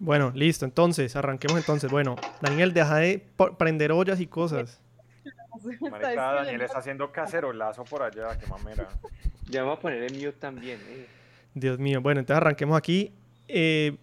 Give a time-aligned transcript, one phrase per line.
[0.00, 0.64] Bueno, listo.
[0.64, 1.90] Entonces, arranquemos entonces.
[1.90, 3.26] Bueno, Daniel, deja de
[3.58, 4.80] prender ollas y cosas.
[5.90, 8.88] Marica, Daniel está haciendo cacerolazo por allá, qué mamera.
[9.48, 10.80] Ya vamos a poner el mute también.
[10.88, 11.06] Eh.
[11.54, 12.00] Dios mío.
[12.00, 13.12] Bueno, entonces arranquemos aquí
[13.48, 13.96] eh,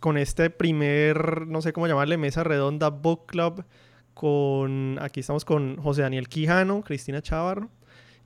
[0.00, 3.64] con este primer, no sé cómo llamarle, mesa redonda Book Club.
[4.14, 7.68] Con, aquí estamos con José Daniel Quijano, Cristina Chavarro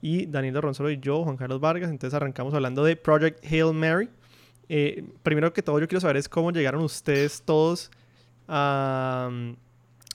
[0.02, 1.90] y Daniel Ronsolo y yo, Juan Carlos Vargas.
[1.90, 4.08] Entonces arrancamos hablando de Project Hail Mary.
[4.68, 7.90] Eh, primero que todo, yo quiero saber es cómo llegaron ustedes todos
[8.46, 9.30] a,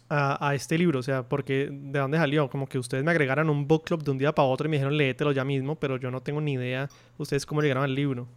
[0.09, 3.67] a, este libro, o sea, porque de dónde salió, como que ustedes me agregaron un
[3.67, 6.11] book club de un día para otro y me dijeron léetelo ya mismo, pero yo
[6.11, 8.27] no tengo ni idea ustedes cómo llegaron al libro.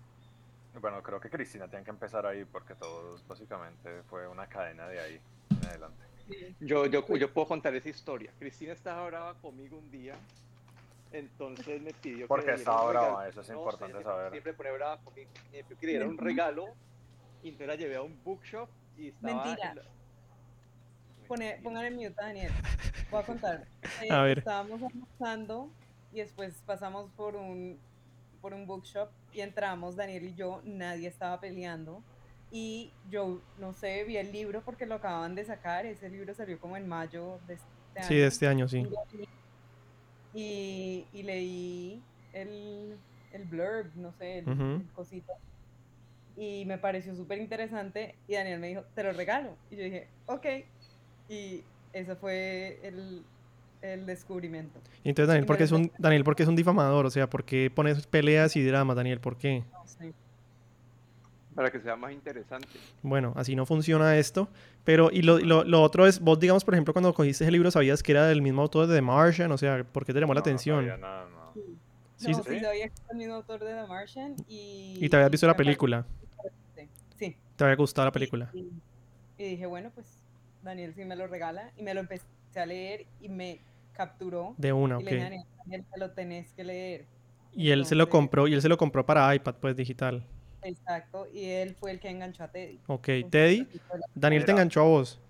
[0.80, 5.00] Bueno, creo que Cristina tiene que empezar ahí porque todo básicamente fue una cadena de
[5.00, 6.04] ahí en adelante.
[6.60, 8.32] Yo, yo, yo puedo contar esa historia.
[8.38, 10.14] Cristina estaba brava conmigo un día
[11.12, 14.30] entonces me pidió Porque que estaba brava, eso es importante saber.
[14.30, 15.30] Siempre pone brava conmigo.
[15.52, 16.66] Me pidió que le diera un regalo
[17.42, 19.44] y entonces la llevé a un bookshop y estaba...
[19.44, 19.74] Mentira.
[21.28, 22.52] Pone, póngale mute a Daniel.
[23.10, 23.66] Voy a contar.
[24.02, 24.38] Eh, a ver.
[24.38, 25.70] Estábamos almorzando
[26.12, 27.78] y después pasamos por un,
[28.42, 32.02] por un bookshop y entramos, Daniel y yo, nadie estaba peleando.
[32.50, 35.86] Y yo, no sé, vi el libro porque lo acababan de sacar.
[35.86, 38.08] Ese libro salió como en mayo de este año.
[38.08, 39.28] Sí, de este año, sí y,
[40.36, 42.96] leí el,
[43.32, 45.32] el, blurb, no sé, el, cosito.
[46.36, 49.56] Y me pareció súper interesante y Daniel me dijo, te lo regalo.
[49.70, 50.46] Y yo dije, ok.
[51.28, 51.62] Y
[51.92, 53.22] ese fue el,
[53.80, 54.78] el descubrimiento.
[55.02, 57.06] Y entonces, Daniel, ¿por qué es un, Daniel, ¿por qué es un difamador?
[57.06, 59.20] O sea, ¿por qué pones peleas y drama, Daniel?
[59.20, 59.64] ¿Por qué?
[59.72, 60.12] No sé
[61.56, 62.68] para que sea más interesante.
[63.02, 64.48] Bueno, así no funciona esto.
[64.84, 67.70] Pero, y lo, lo, lo, otro es, vos, digamos, por ejemplo, cuando cogiste el libro,
[67.70, 69.50] ¿sabías que era del mismo autor de The Martian?
[69.50, 70.86] O sea, ¿por qué te llamó la atención?
[70.86, 71.52] No, nada, no.
[72.16, 74.98] Sí, no, sí, sabía que era el mismo autor de The Martian y...
[75.00, 76.04] ¿Y te habías visto la película?
[77.18, 77.34] Sí.
[77.56, 78.50] ¿Te había gustado la película?
[78.52, 80.06] Y, dije, bueno, pues
[80.62, 83.60] Daniel sí me lo regala y me lo empecé a leer y me
[83.94, 84.54] capturó.
[84.58, 85.04] De una, y ok.
[85.04, 87.06] Le dije, Daniel, te lo tenés que leer.
[87.52, 90.22] Y él se lo compró, y él se lo compró para iPad, pues, digital.
[90.66, 92.80] Exacto, y él fue el que enganchó a Teddy.
[92.88, 93.68] Ok, Teddy,
[94.14, 95.20] Daniel te enganchó a vos.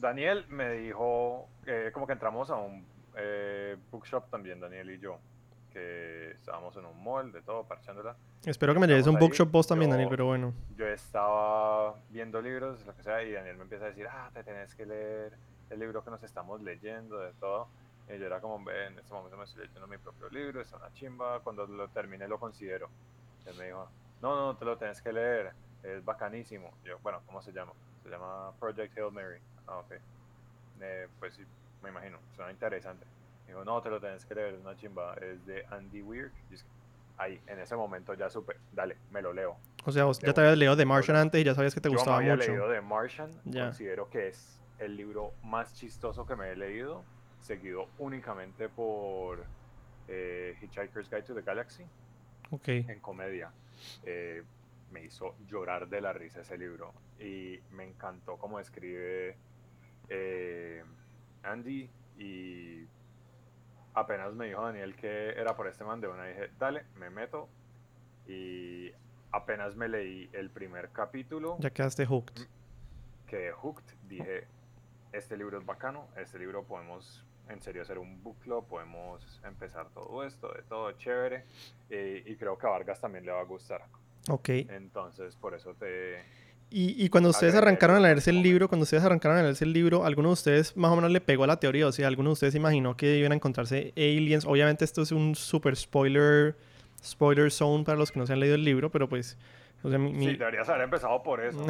[0.00, 2.84] Daniel me dijo, eh, como que entramos a un
[3.16, 5.18] eh, bookshop también, Daniel y yo,
[5.72, 8.16] que estábamos en un mall de todo, parchándola.
[8.44, 10.54] Espero que me lleves un bookshop vos también, Daniel, pero bueno.
[10.76, 14.42] Yo estaba viendo libros, lo que sea, y Daniel me empieza a decir, ah, te
[14.42, 15.32] tenés que leer
[15.68, 17.68] el libro que nos estamos leyendo, de todo.
[18.08, 20.90] Y yo era como, en este momento me estoy leyendo mi propio libro, es una
[20.94, 22.88] chimba, cuando lo termine lo considero.
[23.44, 23.88] Él me dijo,
[24.22, 25.52] no, no, te lo tienes que leer,
[25.82, 26.72] es bacanísimo.
[26.84, 27.72] Yo, bueno, ¿cómo se llama?
[28.02, 29.40] Se llama Project Hail Mary.
[29.66, 29.92] Ah, ok.
[30.80, 31.44] Eh, pues sí,
[31.82, 33.06] me imagino, suena interesante.
[33.46, 36.30] Dijo, no, te lo tienes que leer, es una chimba, es de Andy Weir.
[37.16, 39.56] Ahí, en ese momento ya supe, dale, me lo leo.
[39.84, 42.18] O sea, ya te habías leído The Martian antes y ya sabías que te gustaba
[42.18, 46.50] yo me había leído The Martian, considero que es el libro más chistoso que me
[46.50, 47.04] he leído,
[47.40, 49.44] seguido únicamente por
[50.06, 51.84] eh, Hitchhiker's Guide to the Galaxy.
[52.50, 52.68] Ok.
[52.68, 53.50] En comedia.
[54.04, 54.42] Eh,
[54.90, 56.92] me hizo llorar de la risa ese libro.
[57.18, 59.36] Y me encantó cómo escribe
[60.08, 60.82] eh,
[61.42, 61.90] Andy.
[62.18, 62.86] Y
[63.94, 67.48] apenas me dijo Daniel que era por este man de una dije dale me meto
[68.26, 68.92] y
[69.32, 71.56] apenas me leí el primer capítulo.
[71.60, 72.46] Ya quedaste hooked.
[73.26, 73.84] Que hooked.
[74.08, 74.46] Dije
[75.12, 79.88] este libro es bacano este libro podemos en serio hacer un book club, podemos empezar
[79.90, 81.44] todo esto, de todo chévere,
[81.90, 83.84] eh, y creo que a Vargas también le va a gustar.
[84.28, 84.48] Ok.
[84.48, 86.22] Entonces, por eso te...
[86.70, 89.72] Y, y cuando ustedes arrancaron a leerse el libro, cuando ustedes arrancaron a leerse el
[89.72, 91.86] libro, ¿alguno de ustedes más o menos le pegó a la teoría?
[91.86, 94.44] O sea, ¿alguno de ustedes imaginó que iban a encontrarse aliens?
[94.44, 96.56] Obviamente esto es un super spoiler,
[97.02, 99.38] spoiler zone para los que no se han leído el libro, pero pues
[99.80, 101.64] Sí, deberías haber empezado por eso.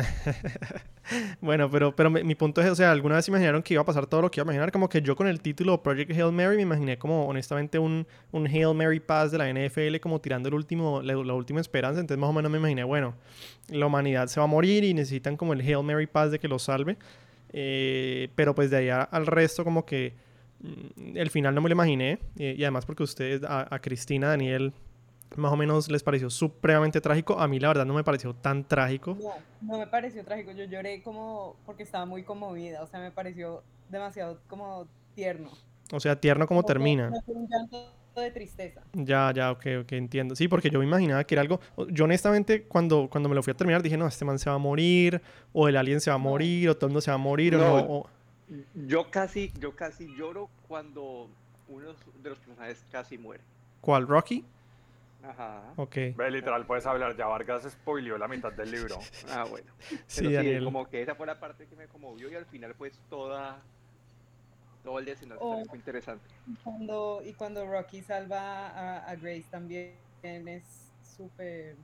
[1.42, 4.06] bueno, pero, pero mi, punto es, o sea, ¿alguna vez imaginaron que iba a pasar
[4.06, 4.72] todo lo que iba a imaginar?
[4.72, 8.46] Como que yo con el título Project Hail Mary me imaginé como honestamente un, un
[8.46, 12.00] Hail Mary Pass de la NFL como tirando el último, la, última esperanza.
[12.00, 13.14] Entonces más o menos me imaginé, bueno,
[13.68, 16.48] la humanidad se va a morir y necesitan como el Hail Mary Pass de que
[16.48, 16.96] lo salve.
[17.52, 20.14] Eh, pero pues de ahí al resto como que
[20.60, 22.20] mm, el final no me lo imaginé.
[22.38, 24.72] Eh, y además porque ustedes, a, a Cristina, Daniel,
[25.36, 27.38] más o menos les pareció supremamente trágico.
[27.38, 29.16] A mí la verdad no me pareció tan trágico.
[29.20, 29.32] No,
[29.62, 30.52] no me pareció trágico.
[30.52, 32.82] Yo lloré como porque estaba muy conmovida.
[32.82, 35.50] O sea, me pareció demasiado como tierno.
[35.92, 37.10] O sea, tierno como, termina.
[37.26, 38.82] un llanto de tristeza.
[38.92, 40.34] Ya, ya, ok, ok, entiendo.
[40.34, 41.60] Sí, porque yo me imaginaba que era algo...
[41.88, 44.56] Yo honestamente cuando, cuando me lo fui a terminar dije, no, este man se va
[44.56, 45.22] a morir,
[45.52, 47.54] o el alien se va a morir, o todo el mundo se va a morir,
[47.54, 48.06] o no...
[48.86, 51.28] Yo casi, yo casi lloro cuando
[51.68, 51.92] uno
[52.22, 53.42] de los personajes casi muere.
[53.80, 54.08] ¿Cuál?
[54.08, 54.44] ¿Rocky?
[55.22, 55.72] Ajá.
[55.76, 55.94] Ok.
[56.16, 57.16] Ve, literal, puedes hablar.
[57.16, 58.98] Ya Vargas spoileó la mitad del libro.
[59.30, 59.72] Ah, bueno.
[60.06, 60.64] Sí, Pero Daniel.
[60.64, 63.60] como que esa fue la parte que me conmovió y al final pues toda
[64.84, 65.64] todo el desenlace Oh.
[65.66, 66.24] fue interesante.
[66.46, 69.92] Y cuando, y cuando Rocky salva a, a Grace también
[70.22, 70.62] es
[71.16, 71.74] súper,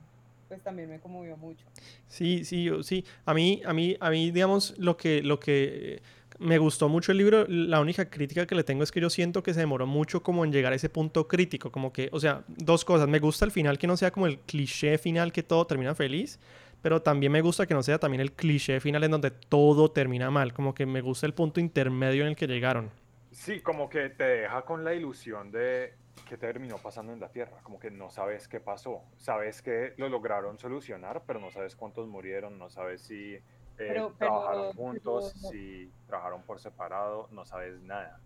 [0.47, 1.65] pues también me conmovió mucho.
[2.07, 3.05] Sí, sí, yo, sí.
[3.25, 6.01] A mí, a mí, a mí, digamos, lo que, lo que eh,
[6.39, 9.43] me gustó mucho el libro, la única crítica que le tengo es que yo siento
[9.43, 12.43] que se demoró mucho como en llegar a ese punto crítico, como que, o sea,
[12.47, 13.07] dos cosas.
[13.07, 16.39] Me gusta el final que no sea como el cliché final que todo termina feliz,
[16.81, 20.29] pero también me gusta que no sea también el cliché final en donde todo termina
[20.29, 22.91] mal, como que me gusta el punto intermedio en el que llegaron.
[23.31, 25.93] Sí, como que te deja con la ilusión de
[26.27, 27.57] qué terminó pasando en la Tierra.
[27.63, 29.01] Como que no sabes qué pasó.
[29.17, 33.37] Sabes que lo lograron solucionar, pero no sabes cuántos murieron, no sabes si
[33.77, 38.19] eh, Pero- pero- trabajaron juntos, pero- si trabajaron por separado, no sabes nada.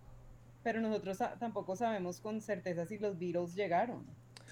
[0.63, 4.06] Pero nosotros tampoco sabemos con certeza si los Beatles llegaron.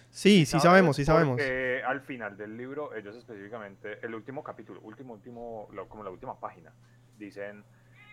[0.09, 1.33] Sí, sí sabemos, sí sabemos.
[1.35, 6.09] Porque al final del libro, ellos específicamente, el último capítulo, último, último, lo- como la
[6.09, 6.71] última página,
[7.17, 7.63] dicen...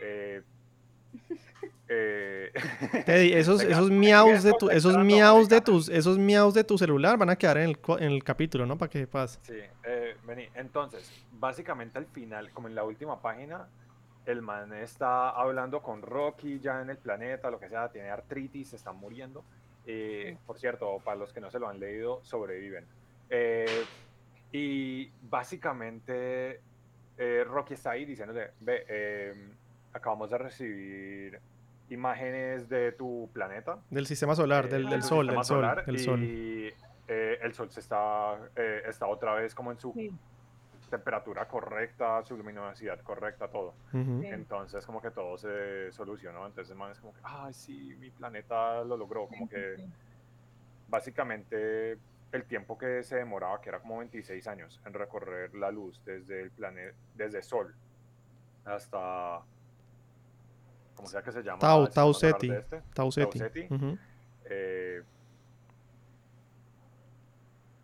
[0.01, 0.43] eh,
[1.89, 2.53] eh,
[3.07, 7.19] Teddy, esos, esos miaus de tu, esos miaus de tus, esos miaus de tu celular
[7.19, 8.79] van a quedar en el, cu- en el capítulo, ¿no?
[8.79, 9.39] Para que sepas.
[9.43, 10.49] Sí, eh, vení.
[10.55, 13.69] Entonces, básicamente al final, como en la última página,
[14.27, 18.71] el man está hablando con Rocky ya en el planeta, lo que sea, tiene artritis,
[18.71, 19.45] se está muriendo.
[19.87, 20.39] Eh.
[20.47, 22.87] Por cierto, para los que no se lo han leído, sobreviven.
[23.29, 23.85] Eh,
[24.53, 26.61] y básicamente
[27.19, 29.35] eh, Rocky está ahí diciéndole, ve, eh,
[29.95, 31.41] acabamos de recibir
[31.89, 33.79] imágenes de tu planeta.
[33.91, 36.23] Del sistema solar, eh, del, sol, del sol, solar, del sol.
[36.23, 36.73] Y
[37.09, 40.11] eh, el sol se está, eh, está otra vez como en su Sí.
[40.91, 43.75] temperatura correcta, su luminosidad correcta, todo.
[43.93, 43.99] Sí.
[44.25, 46.47] Entonces como que todo se solucionó.
[46.47, 49.27] Entonces man es como que, ay, sí, mi planeta lo logró.
[49.29, 49.85] Como que Sí.
[50.89, 51.99] básicamente
[52.33, 56.41] el tiempo que se demoraba, que era como 26 años, en recorrer la luz desde
[56.43, 57.75] el planeta, desde Sol
[58.65, 59.41] hasta,
[60.95, 61.59] como sea que se llama.
[61.59, 62.49] Tau, Tau sistema solar Ceti.
[62.49, 63.39] de este, Tau Ceti.
[63.39, 63.67] Ceti.
[63.71, 63.99] Ujú.
[64.47, 65.03] eh,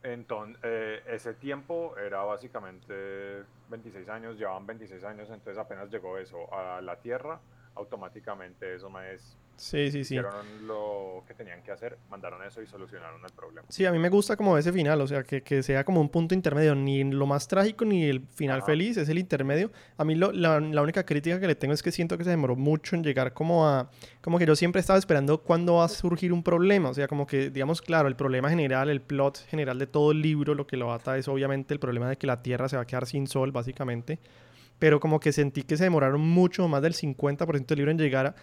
[0.02, 6.80] entonces, ese tiempo era básicamente 26 años, llevaban 26 años, entonces apenas llegó eso a
[6.80, 7.38] la Tierra,
[7.74, 10.14] automáticamente eso más Sí, sí, sí.
[10.14, 13.66] hicieron lo que tenían que hacer, mandaron eso y solucionaron el problema.
[13.68, 16.08] Sí, a mí me gusta como ese final, o sea, que, que sea como un
[16.08, 18.66] punto intermedio, ni lo más trágico ni el final Ajá.
[18.66, 19.70] feliz, es el intermedio.
[19.98, 22.30] A mí lo- la, la única crítica que le tengo es que siento que se
[22.30, 23.90] demoró mucho en llegar como a,
[24.22, 27.26] como que yo siempre estaba esperando cuándo va a surgir un problema, o sea, como
[27.26, 30.78] que, digamos, claro, el problema general, el plot general de todo el libro, lo que
[30.78, 33.26] lo ata es obviamente el problema de que la Tierra se va a quedar sin
[33.26, 34.18] sol, básicamente,
[34.78, 38.26] pero como que sentí que se demoraron mucho, más del 50% del libro en llegar
[38.28, 38.34] a,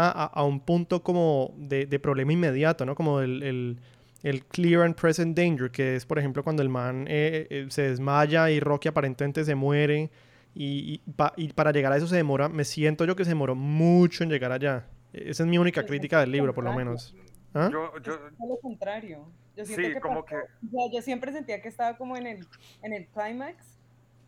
[0.00, 2.94] a- a un punto como de, de problema inmediato, ¿no?
[2.94, 3.80] Como el, el-
[4.22, 7.82] el clear and present danger, que es, por ejemplo, cuando el man eh, eh, se
[7.82, 10.10] desmaya y Rocky aparentemente se muere.
[10.54, 13.30] Y, y pa- y para llegar a eso se demora, me siento yo que se
[13.30, 14.86] demoró mucho en llegar allá.
[15.12, 17.14] Esa es mi única Pues, crítica del libro, por lo menos.
[17.54, 17.68] ¿Ah?
[17.70, 19.26] Yo, Es yo, todo lo contrario.
[19.56, 22.16] Yo siento sí, que como pasó- que, o sea, yo siempre sentía que estaba como
[22.16, 22.46] en el,
[22.82, 23.78] en el clímax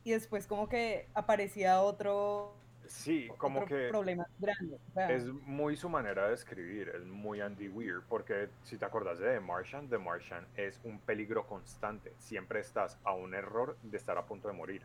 [0.04, 2.54] y después como que aparecía otro,
[2.88, 4.78] sí, como otro que problema grande.
[5.08, 9.34] es muy su manera de escribir, es muy Andy Weir, porque si te acordás de
[9.34, 14.16] The Martian, The Martian es un peligro constante, siempre estás a un error de estar
[14.18, 14.82] a punto de morir.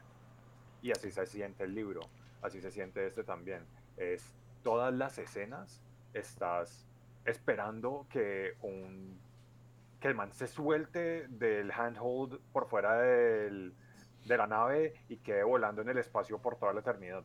[0.81, 2.01] Y así se siente el libro,
[2.42, 3.65] así se siente este también.
[3.98, 4.33] Es
[4.63, 5.81] todas las escenas
[6.13, 6.88] estás
[7.25, 9.20] esperando que un
[10.00, 13.75] que el man se suelte del handhold por fuera del-
[14.25, 17.24] de la nave y quede volando en el espacio por toda la eternidad.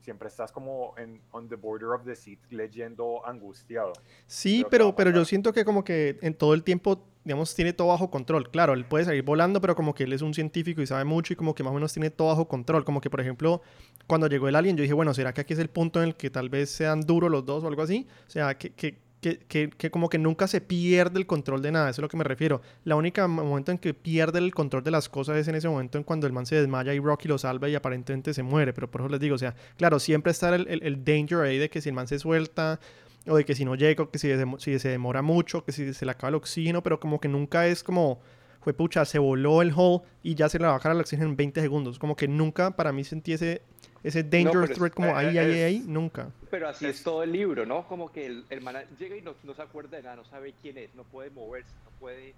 [0.00, 3.92] Siempre estás como en on the border of the seat leyendo angustiado.
[4.26, 7.88] Sí, pero, pero yo siento que como que en todo el tiempo, digamos, tiene todo
[7.88, 8.50] bajo control.
[8.50, 11.32] Claro, él puede salir volando, pero como que él es un científico y sabe mucho
[11.32, 12.84] y como que más o menos tiene todo bajo control.
[12.84, 13.62] Como que, por ejemplo,
[14.06, 16.14] cuando llegó el alien, yo dije, bueno, ¿será que aquí es el punto en el
[16.14, 18.06] que tal vez sean duros los dos o algo así?
[18.26, 21.72] O sea, que, que, que, que, que como que nunca se pierde el control de
[21.72, 22.62] nada, eso es lo que me refiero.
[22.84, 25.68] La única mo- momento en que pierde el control de las cosas es en ese
[25.68, 28.72] momento en cuando el man se desmaya y Rocky lo salva y aparentemente se muere.
[28.72, 31.58] Pero por eso les digo, o sea, claro, siempre está el, el, el danger ahí
[31.58, 32.78] de que si el man se suelta
[33.26, 35.92] o de que si no llega, o que si, si se demora mucho, que si
[35.92, 38.20] se le acaba el oxígeno, pero como que nunca es como,
[38.60, 41.28] fue pucha, se voló el hull y ya se le va a bajar el oxígeno
[41.28, 41.98] en 20 segundos.
[41.98, 43.62] Como que nunca para mí sentí ese,
[44.02, 46.30] ese danger es- threat como ahí, ahí, es- ahí, nunca.
[46.50, 47.86] Pero así Es- todo el libro, ¿no?
[47.86, 50.54] Como que el, el man llega y no, no se acuerda de nada, no sabe
[50.60, 52.34] quién es, no puede moverse, no puede...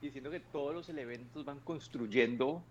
[0.00, 2.62] Diciendo que todos los elementos van construyendo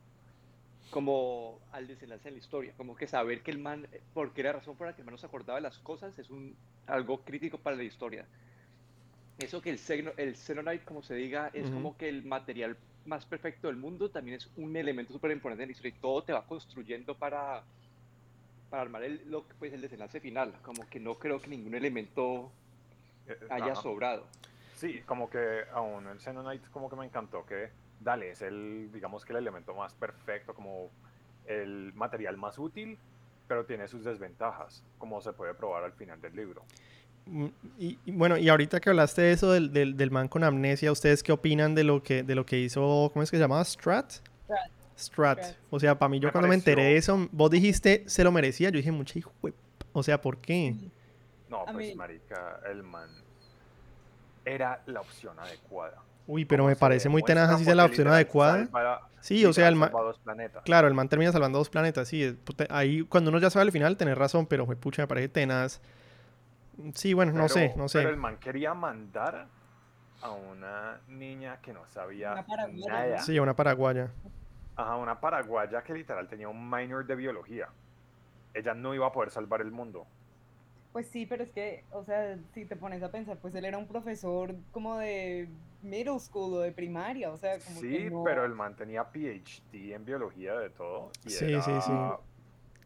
[0.92, 4.76] como al desenlace de la historia, como que saber que el man, porque la razón
[4.76, 7.58] por la que el man no se acordaba de las cosas es un, algo crítico
[7.58, 8.28] para la historia.
[9.40, 11.74] Eso que el, xeno- el Xenonite, como se diga, es Ujú.
[11.74, 15.70] como que el material más perfecto del mundo también es un elemento súper importante en
[15.70, 17.64] la historia y todo te va construyendo para,
[18.74, 20.52] para armar el, lo, pues, el desenlace final.
[20.64, 22.52] Como que no creo que ningún elemento
[23.28, 23.76] Eh, haya ajá.
[23.84, 24.26] sobrado.
[24.76, 27.70] Sí, como que aún el Xenonite como que me encantó que,
[28.02, 30.90] dale, es el, digamos que el elemento más perfecto, como
[31.46, 32.98] el material más útil,
[33.48, 36.64] pero tiene sus desventajas, como se puede probar al final del libro.
[37.28, 37.46] Mm,
[37.78, 40.92] Y, y bueno, y ahorita que hablaste de eso del, del, del man con amnesia,
[40.92, 43.64] ¿ustedes qué opinan de lo que, de lo que hizo, ¿cómo es que se llamaba?
[43.64, 44.12] Strat?
[44.46, 44.72] Strat.
[44.98, 45.40] Strat.
[45.40, 45.56] Strat.
[45.70, 48.32] O sea, para mí yo Me cuando me enteré de eso, vos dijiste, se lo
[48.32, 49.58] merecía, yo dije, mucha hijo de p-".
[49.94, 50.76] O sea, ¿por qué?
[51.50, 53.10] No, A pues mí- marica, el man
[54.46, 55.98] era la opción adecuada.
[56.26, 58.68] Uy, pero me parece muy tenaz si sea la opción adecuada.
[59.20, 60.64] Sí, o sea, el man, salva dos planetas.
[60.64, 62.38] claro, el man termina salvando dos planetas, sí.
[62.70, 65.82] Ahí, cuando uno ya sabe el final, tenés razón, pero fue pucha, me parece tenaz.
[66.94, 68.02] Sí, bueno, no sé, Pero- no Pero sé.
[68.04, 69.48] el man quería mandar
[70.22, 73.20] a una niña que no sabía Una nada.
[73.20, 74.10] Sí, una paraguaya.
[74.76, 77.70] Ajá, una paraguaya que literal tenía un minor de biología.
[78.54, 80.06] Ella no iba a poder salvar el mundo.
[80.92, 83.78] Pues sí, pero es que, o sea, si te pones a pensar, pues él era
[83.78, 85.50] un profesor como de
[85.82, 88.24] middle school o de primaria, o sea, como Sí, que no...
[88.24, 91.12] pero el man tenía PhD en biología de todo.
[91.26, 91.92] Y Sí, era- sí, sí.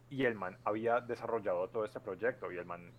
[0.09, 2.49] Y el man había desarrollado todo este proyecto.
[2.51, 2.91] Y el man,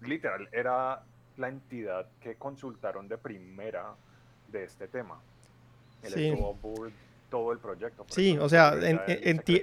[0.00, 1.04] literal, era
[1.36, 3.94] la entidad que consultaron de primera
[4.48, 5.20] de este tema.
[6.02, 6.28] Él Sí.
[6.28, 6.90] estuvo por
[7.30, 8.04] todo el proyecto.
[8.08, 9.00] Sí, o sea, en-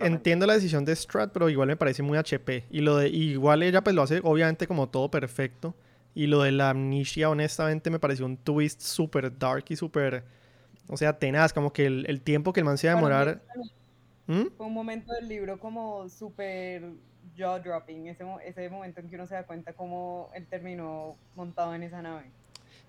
[0.01, 2.65] entiendo la decisión de Strat, pero igual me parece muy HP.
[2.69, 5.75] Y lo de, igual ella pues lo hace obviamente como todo perfecto.
[6.13, 10.23] Y lo de la amnesia, honestamente, me pareció un twist súper dark y súper,
[10.87, 11.51] o sea, tenaz.
[11.51, 13.41] Como que el, el tiempo que el man se iba a demorar...
[13.41, 13.71] también
[14.27, 14.55] ¿Mm?
[14.57, 16.83] Fue un momento del libro como súper
[17.37, 22.01] jaw-dropping, ese momento en que uno se da cuenta cómo él terminó montado en esa
[22.01, 22.31] nave.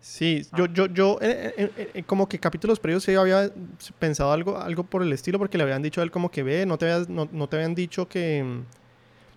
[0.01, 0.57] Sí, Ah.
[0.59, 3.51] yo, yo, yo, eh, eh, eh, eh, como que capítulos previos sí había
[3.99, 6.65] pensado algo, algo por el estilo, porque le habían dicho a él como que ve,
[6.67, 8.45] no te, habías- no, no te habían dicho que,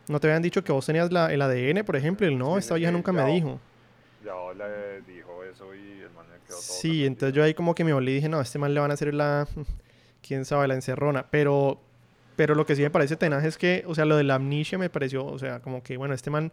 [0.08, 2.54] no te habían dicho que vos tenías la, el ADN, por ejemplo, y él no,
[2.54, 3.60] Sí, esta vieja nunca me dijo.
[4.24, 7.74] Ya le dijo eso y el man le quedó todo Sí, entonces yo ahí como
[7.74, 9.48] que me volví y dije, no, a este man le van a hacer la,
[10.28, 11.80] quién sabe, la encerrona, pero,
[12.36, 14.78] pero lo que sí me parece tenaz es que, o sea, lo de la amnesia
[14.78, 16.52] me pareció, o sea, como que, bueno, este man,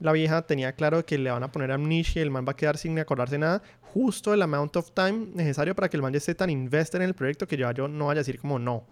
[0.00, 2.76] la vieja tenía claro que le van a poner amnesia, el man va a quedar
[2.78, 6.34] sin acordarse nada, justo el amount of time necesario para que el man ya esté
[6.34, 8.84] tan invested en el proyecto que ya yo no vaya a decir como no.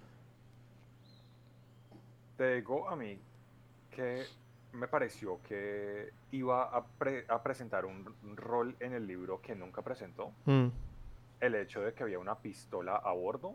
[2.36, 3.18] Te digo a mí
[3.90, 4.22] que
[4.72, 9.54] me pareció que iba a, pre- a presentar un, un rol en el libro que
[9.56, 10.30] nunca presentó.
[10.44, 10.68] Mm,
[11.40, 13.54] El hecho de que había una pistola a bordo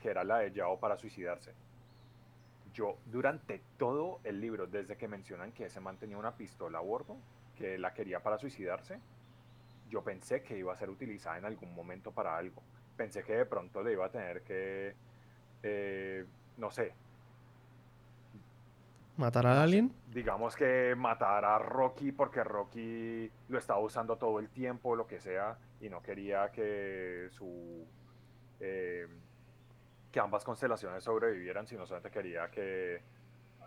[0.00, 1.52] que era la de Yao para suicidarse.
[2.78, 6.80] Yo durante todo el libro, desde que mencionan que ese man tenía una pistola a
[6.80, 7.16] bordo,
[7.56, 9.00] que la quería para suicidarse,
[9.90, 12.62] yo pensé que iba a ser utilizada en algún momento para algo.
[12.96, 14.94] Pensé que de pronto le iba a tener que,
[15.64, 16.24] eh,
[16.56, 16.94] no sé,
[19.16, 19.92] ¿Matar al alien?
[20.12, 25.18] digamos que matar a Rocky porque Rocky lo estaba usando todo el tiempo, lo que
[25.18, 27.84] sea, y no quería que su
[28.60, 29.08] eh,
[30.10, 33.00] que ambas constelaciones sobrevivieran, sino solamente quería que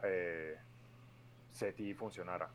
[0.04, 0.58] eh,
[1.52, 2.50] SETI funcionara.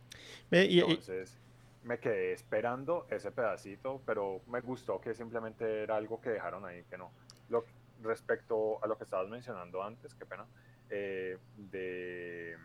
[0.51, 1.39] Entonces
[1.85, 6.83] me quedé esperando ese pedacito, pero me gustó que simplemente era algo que dejaron ahí,
[6.91, 7.13] que no.
[7.49, 7.65] Lo,
[8.03, 10.47] respecto a lo que estabas mencionando antes, qué pena,
[10.91, 12.57] eh, de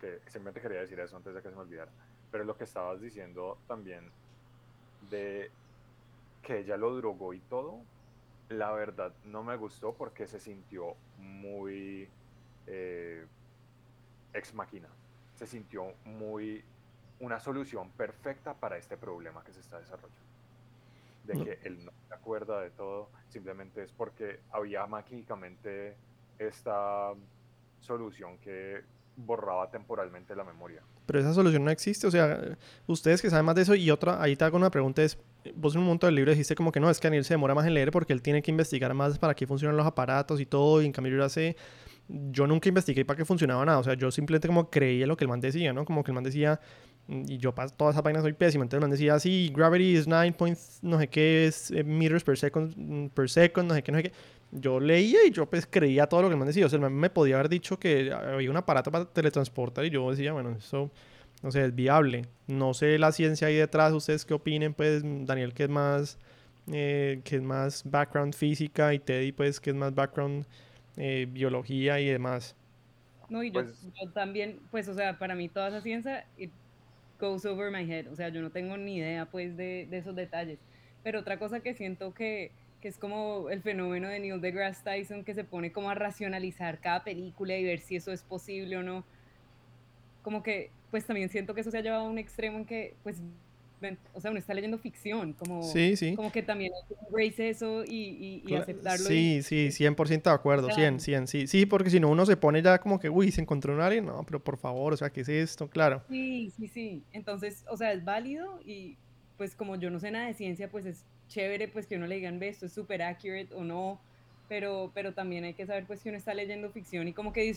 [0.00, 1.90] que simplemente quería decir eso antes de que se me olvidara,
[2.30, 4.10] pero lo que estabas diciendo también
[5.10, 5.50] de
[6.42, 7.80] que ella lo drogó y todo,
[8.48, 12.08] la verdad no me gustó porque se sintió muy
[12.66, 13.26] eh,
[14.32, 14.88] ex máquina.
[15.36, 16.64] Se sintió muy
[17.20, 20.16] una solución perfecta para este problema que se está desarrollando.
[21.24, 21.44] De No.
[21.44, 25.94] que él no se acuerda de todo, simplemente es porque había mágicamente
[26.38, 27.12] esta
[27.80, 28.82] solución que
[29.16, 30.80] borraba temporalmente la memoria.
[31.06, 34.22] Pero esa solución no existe, o sea, ustedes que saben más de eso y otra,
[34.22, 35.18] ahí te hago una pregunta, es,
[35.56, 37.54] vos en un momento del libro dijiste como que no, es que Daniel se demora
[37.54, 40.46] más en leer porque él tiene que investigar más para qué funcionan los aparatos y
[40.46, 41.56] todo, y en cambio yo sé,
[42.08, 45.24] yo nunca investigué para qué funcionaba nada, o sea, yo simplemente como creía lo que
[45.24, 45.84] el man decía, ¿no?
[45.84, 46.60] Como que el man decía,
[47.08, 50.06] y yo para todas esas vainas soy pésimo, entonces el man decía, sí, gravity is
[50.06, 53.82] 9 point no sé qué, es eh, meters per second, mm, per second, no sé
[53.82, 54.12] qué, no sé qué.
[54.50, 56.82] Yo leía y yo pues creía todo lo que el man decía, o sea, el
[56.82, 60.56] man me podía haber dicho que había un aparato para teletransportar y yo decía, bueno,
[60.58, 60.90] eso
[61.42, 62.22] no sé, es viable.
[62.46, 66.18] No sé la ciencia ahí detrás, ustedes qué opinen, pues Daniel que es más,
[66.72, 70.44] eh, que es más background física y Teddy pues que es más background
[70.96, 72.56] eh, biología y demás.
[73.28, 76.50] No, y yo, Pues- yo también, pues, o sea, para mí toda esa ciencia, it
[77.20, 78.08] goes over my head.
[78.10, 80.58] O sea, yo no tengo ni idea, pues, de, de esos detalles.
[81.04, 85.24] Pero otra cosa que siento que, que es como el fenómeno de Neil deGrasse Tyson
[85.24, 88.82] que se pone como a racionalizar cada película y ver si eso es posible o
[88.82, 89.04] no.
[90.22, 92.94] Como que, pues también siento que eso se ha llevado a un extremo en que,
[93.02, 93.20] pues,
[94.12, 96.16] o sea, uno está leyendo ficción, como, sí, sí.
[96.16, 99.06] como que también hay que embrace eso y, y, aceptarlo.
[99.06, 101.46] Sí, sí, 100% de acuerdo, 100, 100, sí.
[101.46, 104.06] Sí, porque si no uno se pone ya como que, uy, se encontró un alien,
[104.06, 105.68] no, pero por favor, o sea, ¿qué es esto?
[105.68, 106.02] Claro.
[106.08, 107.02] Sí, sí, sí.
[107.12, 108.96] Entonces, o sea, es válido y
[109.36, 112.16] pues como yo no sé nada de ciencia, pues es chévere pues que uno le
[112.16, 114.00] digan, ve, esto es súper accurate o no,
[114.48, 117.54] pero, pero también hay que saber pues que uno está leyendo ficción y como que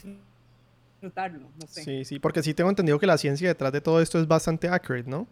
[1.01, 1.83] disfrutarlo, no sé.
[1.83, 4.67] Sí, sí, porque sí tengo entendido que la ciencia detrás de todo esto es bastante
[4.69, 5.27] accurate, ¿no?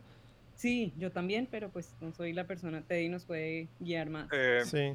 [0.56, 4.28] Sí, yo también, pero pues no soy la persona, Teddy nos puede guiar más.
[4.32, 4.94] Eh, sí.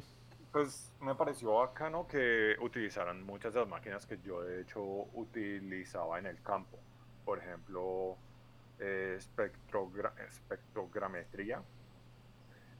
[0.51, 4.81] Pues me pareció bacano que utilizaran muchas de las máquinas que yo de hecho
[5.13, 6.77] utilizaba en el campo.
[7.23, 8.17] Por ejemplo,
[8.79, 11.63] eh, espectrogrametría.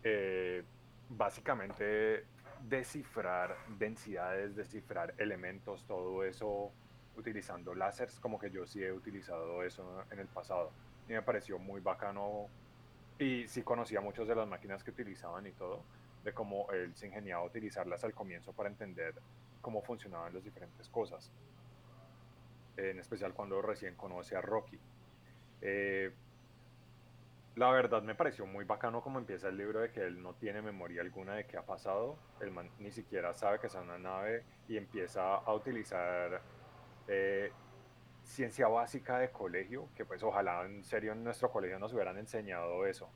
[0.03, 0.63] Eh,
[1.09, 2.25] básicamente
[2.69, 6.71] descifrar densidades, descifrar elementos, todo eso
[7.17, 10.71] utilizando láseres, como que yo sí he utilizado eso en el pasado.
[11.07, 12.47] Y me pareció muy bacano
[13.19, 15.83] y sí conocía muchas de las máquinas que utilizaban y todo,
[16.23, 19.13] de cómo él se ingeniaba a utilizarlas al comienzo para entender
[19.61, 21.31] cómo funcionaban las diferentes cosas.
[22.77, 24.79] En especial cuando recién conoce a Rocky.
[25.61, 26.11] Eh,
[27.55, 30.61] la verdad me pareció muy bacano como empieza el libro de que él no tiene
[30.61, 34.75] memoria alguna de qué ha pasado, él ni siquiera sabe que es una nave y
[34.75, 36.41] empieza a utilizar
[37.07, 37.51] eh,
[38.23, 42.85] ciencia básica de colegio, que pues ojalá en serio en nuestro colegio nos hubieran enseñado
[42.85, 43.09] eso.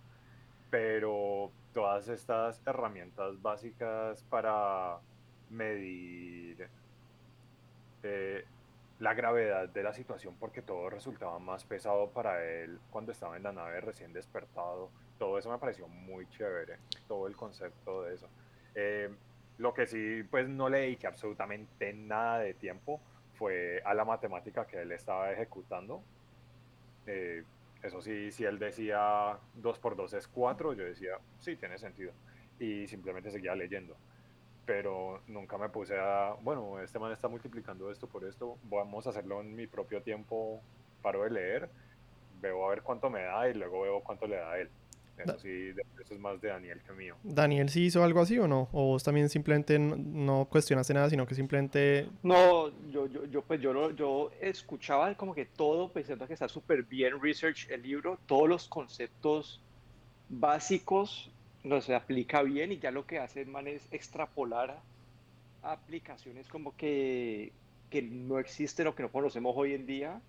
[0.70, 5.00] Pero todas estas herramientas básicas para
[5.50, 6.70] medir
[8.04, 8.46] eh,
[9.00, 13.44] la gravedad de la situación, porque todo resultaba más pesado para él cuando estaba en
[13.44, 16.78] la nave recién despertado, todo eso me pareció muy chévere,
[17.08, 18.30] todo el concepto de eso.
[18.76, 19.10] Eh,
[19.58, 23.02] lo que sí, pues no le dediqué absolutamente nada de tiempo
[23.40, 26.04] fue a la matemática que él estaba ejecutando.
[27.08, 27.44] Eh,
[27.82, 32.12] eso sí, si él decía 2 por 2 es 4, yo decía, sí, tiene sentido.
[32.60, 33.96] Y simplemente seguía leyendo.
[34.66, 39.12] Pero nunca me puse a, bueno, este man está multiplicando esto por esto, vamos a
[39.12, 40.62] hacerlo en mi propio tiempo,
[41.02, 41.70] paro de leer,
[42.42, 44.70] veo a ver cuánto me da y luego veo cuánto le da a él.
[45.24, 47.16] Eso sí, eso es más de Daniel que mío.
[47.24, 48.70] ¿Daniel sí hizo algo así o no?
[48.72, 52.08] ¿O vos también simplemente no, cuestionaste nada, sino que simplemente...
[52.24, 56.84] No, yo, yo, yo pues yo, yo escuchaba como que todo, pensando que está súper
[56.84, 59.62] bien research el libro, todos los conceptos
[60.30, 61.32] básicos
[61.64, 64.80] los aplica bien y ya lo que hace el man es extrapolar
[65.62, 67.52] a aplicaciones como que,
[67.90, 70.22] que no existen o que no conocemos hoy en día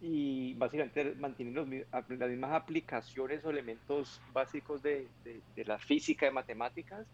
[0.00, 6.32] y básicamente mantienen los, las mismas aplicaciones o elementos básicos de, de, la física, de
[6.32, 7.06] matemáticas,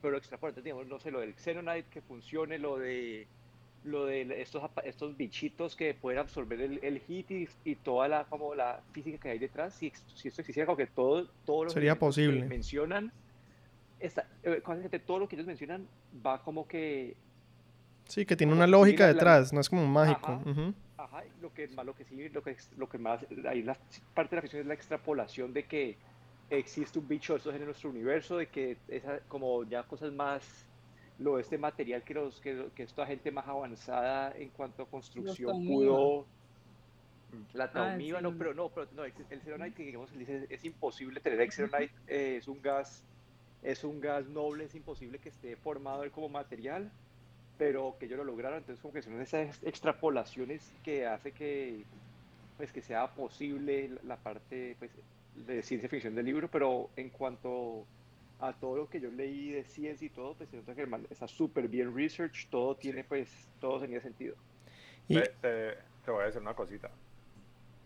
[0.00, 3.26] pero extrapolar, digamos, no sé, lo del Xenonite que funcione, lo de
[3.84, 8.54] lo de estos, estos bichitos que pueden absorber el, el heat y, toda la, como
[8.54, 11.98] la física que hay detrás, si, si esto existiera, como que todo, todo lo Sería
[11.98, 12.42] posible.
[12.42, 13.12] que mencionan,
[13.98, 14.60] está, eh,
[15.06, 15.86] todo lo que ellos mencionan
[16.24, 17.16] va como que...
[18.06, 20.42] Sí, que tiene una lógica detrás, no es como un mágico.
[20.44, 20.74] Ajá,
[21.40, 23.76] lo que lo que sí, lo que, lo que más, ahí la
[24.14, 25.96] parte de la ficción es la extrapolación de que
[26.50, 30.66] existe un bicho de estos en nuestro universo, de que esa, como ya cosas más,
[31.18, 35.64] lo este material que, los, que, que esta gente más avanzada en cuanto a construcción
[35.66, 36.26] pudo,
[37.52, 41.20] la taumiva, ah, no, pero no, pero no, el xenonite que digamos dice es imposible
[41.20, 43.04] tener el xenonite, eh, es un gas,
[43.62, 46.90] es un gas noble, es imposible que esté formado como material
[47.58, 51.82] pero que ellos lo lograron, entonces como que son esas extrapolaciones que hace que
[52.56, 54.90] pues que sea posible la parte pues,
[55.46, 57.84] de ciencia ficción del libro, pero en cuanto
[58.40, 60.62] a todo lo que yo leí de ciencia y todo, pues que
[61.10, 63.28] está súper bien research, todo tiene pues,
[63.60, 64.34] todo tenía sentido.
[65.08, 65.20] Y...
[65.20, 66.90] Te, te, voy a decir una cosita.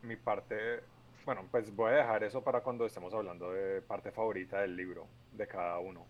[0.02, 0.80] Mi parte,
[1.24, 5.06] bueno, pues voy a dejar eso para cuando estemos hablando de parte favorita del libro,
[5.32, 6.06] de cada uno.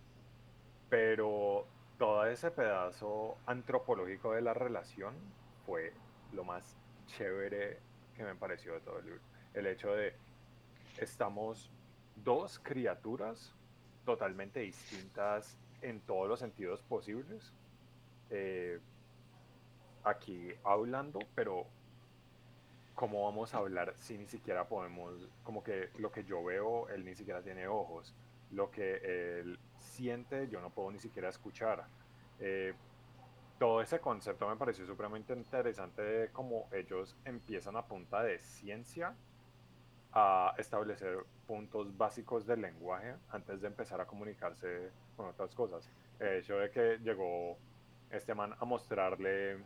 [0.89, 1.67] Pero
[2.03, 5.15] todo ese pedazo antropológico de la relación
[5.65, 5.93] fue
[6.33, 7.79] lo más chévere
[8.17, 9.21] que me pareció de todo el libro.
[9.55, 10.13] El hecho de
[10.99, 11.71] estamos
[12.17, 13.55] dos criaturas
[14.05, 17.53] totalmente distintas en todos los sentidos posibles.
[18.31, 18.81] Eh,
[20.03, 21.67] aquí hablando, pero
[22.97, 27.05] ¿cómo vamos a hablar si ni siquiera podemos, como que lo que yo veo, él
[27.05, 28.13] ni siquiera tiene ojos,
[28.51, 29.57] lo que él
[29.93, 31.85] siente, yo no puedo ni siquiera escuchar.
[32.41, 32.75] Eh,
[33.59, 39.15] todo ese concepto me pareció supremamente interesante de cómo ellos empiezan a punta de ciencia
[40.13, 45.89] a establecer puntos básicos del lenguaje antes de empezar a comunicarse con otras cosas.
[46.19, 47.57] El hecho de que llegó
[48.11, 49.59] este man a mostrarle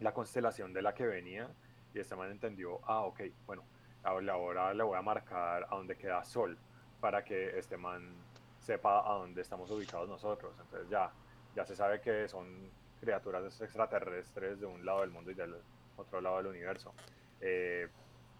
[0.00, 1.48] la constelación de la que venía
[1.92, 3.64] y este man entendió, ah, ok, bueno,
[4.02, 6.56] ahora le voy a marcar a dónde queda Sol
[7.00, 8.14] para que este man
[8.60, 10.54] sepa a dónde estamos ubicados nosotros.
[10.60, 11.10] Entonces ya,
[11.56, 12.70] ya se sabe que son
[13.00, 15.54] criaturas extraterrestres de un lado del mundo y del
[15.96, 16.94] otro lado del universo.
[17.40, 17.88] Eh,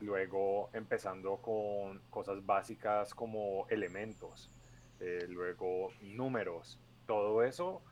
[0.01, 4.51] luego empezando con cosas básicas como elementos,
[5.01, 7.83] eh, luego números, todo eso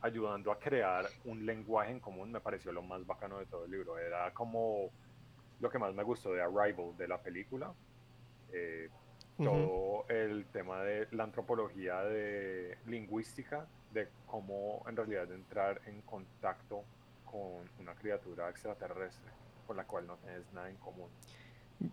[0.00, 3.70] ayudando a crear un lenguaje en común me pareció lo más bacano de todo el
[3.70, 3.98] libro.
[3.98, 4.90] Era como
[5.60, 7.72] lo que más me gustó de Arrival, de la película.
[8.52, 8.90] Eh,
[9.36, 16.82] todo el tema de la antropología de lingüística, de cómo en realidad entrar en contacto
[17.24, 19.30] con una criatura extraterrestre
[19.66, 21.08] con la cual no tienes nada en común.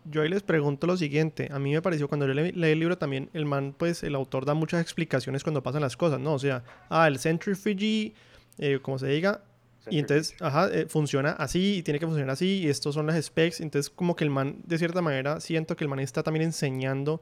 [0.05, 2.97] Yo ahí les pregunto lo siguiente, a mí me pareció cuando yo leí el libro
[2.97, 6.33] también, el man, pues el autor da muchas explicaciones cuando pasan las cosas, ¿no?
[6.33, 8.13] O sea, ah, el centrifuge,
[8.59, 9.41] eh, como se diga,
[9.89, 13.23] y entonces, ajá, eh, funciona así y tiene que funcionar así y estos son las
[13.23, 16.43] specs, entonces como que el man, de cierta manera, siento que el man está también
[16.43, 17.21] enseñando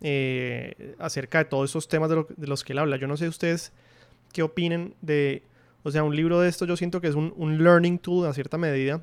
[0.00, 2.96] eh, acerca de todos esos temas de, de, los que él habla.
[2.96, 3.72] Yo no sé ustedes
[4.32, 5.42] qué opinen de,
[5.82, 8.32] o sea, un libro de esto yo siento que es un, un learning tool a
[8.32, 9.00] cierta medida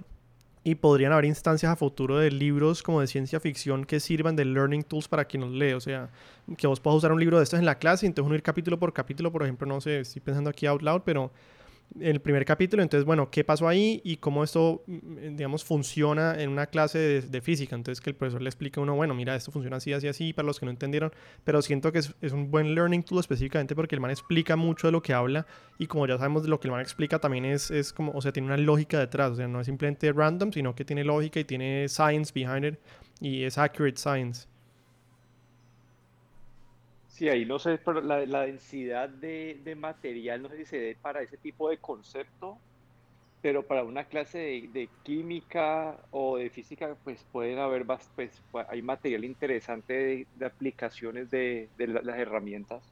[0.63, 4.43] y podrían haber instancias a futuro de libros como de ciencia ficción que sirvan de
[4.43, 5.71] learning tools para quien los lee.
[5.71, 6.09] O sea,
[6.57, 8.43] que vos puedas usar un libro de estos en la clase y entonces uno ir
[8.43, 11.31] capítulo por capítulo, por ejemplo, no sé, estoy pensando aquí out loud, pero
[11.99, 16.49] el primer capítulo, entonces, bueno, ¿qué pasó ahí y cómo esto, mm, digamos, funciona en
[16.49, 17.75] una clase de, física?
[17.75, 20.33] Entonces, que el profesor le explique a uno, bueno, mira, esto funciona así, así, así,
[20.33, 21.11] para los que no entendieron,
[21.43, 24.87] pero siento que es, es, un buen learning tool específicamente porque el man explica mucho
[24.87, 25.47] de lo que habla
[25.77, 28.21] y como ya sabemos, de lo que el man explica también es, es como, o
[28.21, 31.39] sea, tiene una lógica detrás, o sea, no es simplemente random, sino que tiene lógica
[31.39, 32.79] y tiene science behind it
[33.19, 34.47] y es accurate science.
[37.17, 40.77] Sí, ahí no sé, pero la, la densidad de, de, material no sé si se
[40.77, 42.59] dé para ese tipo de concepto,
[43.41, 48.83] pero para una clase de, de química o de física, pues pueden haber, pues, hay
[48.83, 52.83] material interesante de, aplicaciones de, las herramientas,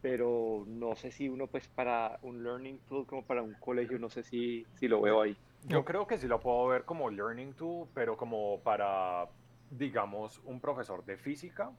[0.00, 4.08] pero no sé si uno, pues para un learning tool como para un colegio, no
[4.08, 5.36] sé si, si lo veo ahí.
[5.66, 9.26] Yo creo que sí lo puedo ver como learning tool, pero como para,
[9.72, 11.72] digamos, un profesor de física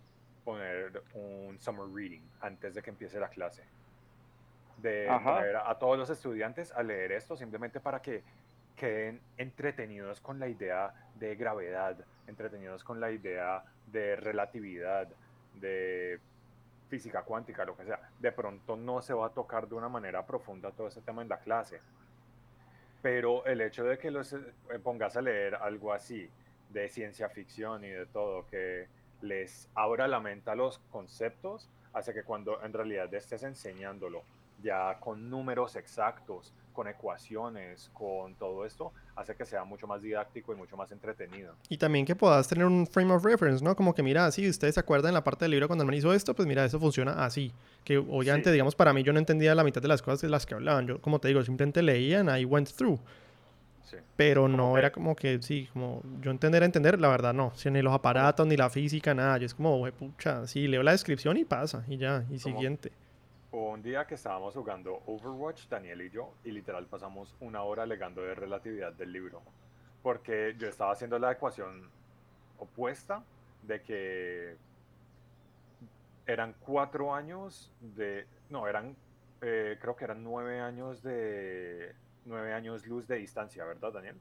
[0.45, 3.63] poner un summer reading antes de que empiece la clase.
[4.77, 8.23] De poner a, todos los estudiantes a leer esto simplemente para que
[8.75, 15.07] queden entretenidos con la idea de gravedad, entretenidos con la idea de relatividad,
[15.55, 16.19] de
[16.89, 17.99] física cuántica, lo que sea.
[18.19, 21.29] De pronto no se va a tocar de una manera profunda todo ese tema en
[21.29, 21.79] la clase.
[23.01, 24.39] Pero el hecho de que los eh,
[24.83, 26.29] pongas a leer algo así,
[26.69, 28.87] de ciencia ficción y de todo, que
[29.27, 34.23] les abra la mente a los conceptos, hace que cuando en realidad estés enseñándolo
[34.61, 40.53] ya con números exactos, con ecuaciones, con todo esto, hace que sea mucho más didáctico
[40.53, 41.53] y mucho más entretenido.
[41.69, 43.75] Y también que puedas tener un frame of reference, ¿no?
[43.75, 45.95] Como que mira, si ustedes se acuerdan en la parte del libro cuando el man
[45.95, 47.53] hizo esto, pues mira, eso funciona así.
[47.83, 50.45] Que obviamente, digamos, para mí yo no entendía la mitad de las cosas de las
[50.45, 50.85] que hablaban.
[50.87, 52.99] Yo, como te digo, simplemente leían, I went through.
[54.15, 57.51] Pero no era como que, sí, como yo entender, entender, la verdad no.
[57.55, 59.37] Si ni los aparatos, ni la física, nada.
[59.37, 62.91] Yo es como, pucha, sí, leo la descripción y pasa, y ya, y siguiente.
[63.51, 68.21] Un día que estábamos jugando Overwatch, Daniel y yo, y literal pasamos una hora alegando
[68.21, 69.41] de relatividad del libro.
[70.03, 71.89] Porque yo estaba haciendo la ecuación
[72.57, 73.23] opuesta
[73.63, 74.55] de que
[76.25, 78.25] eran cuatro años de.
[78.49, 78.95] No, eran.
[79.41, 81.93] Eh, creo que eran nueve años de
[82.25, 84.19] nueve años luz de distancia, ¿verdad, Daniel?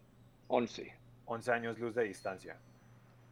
[0.49, 0.95] Once.
[1.27, 2.57] Once años luz de distancia.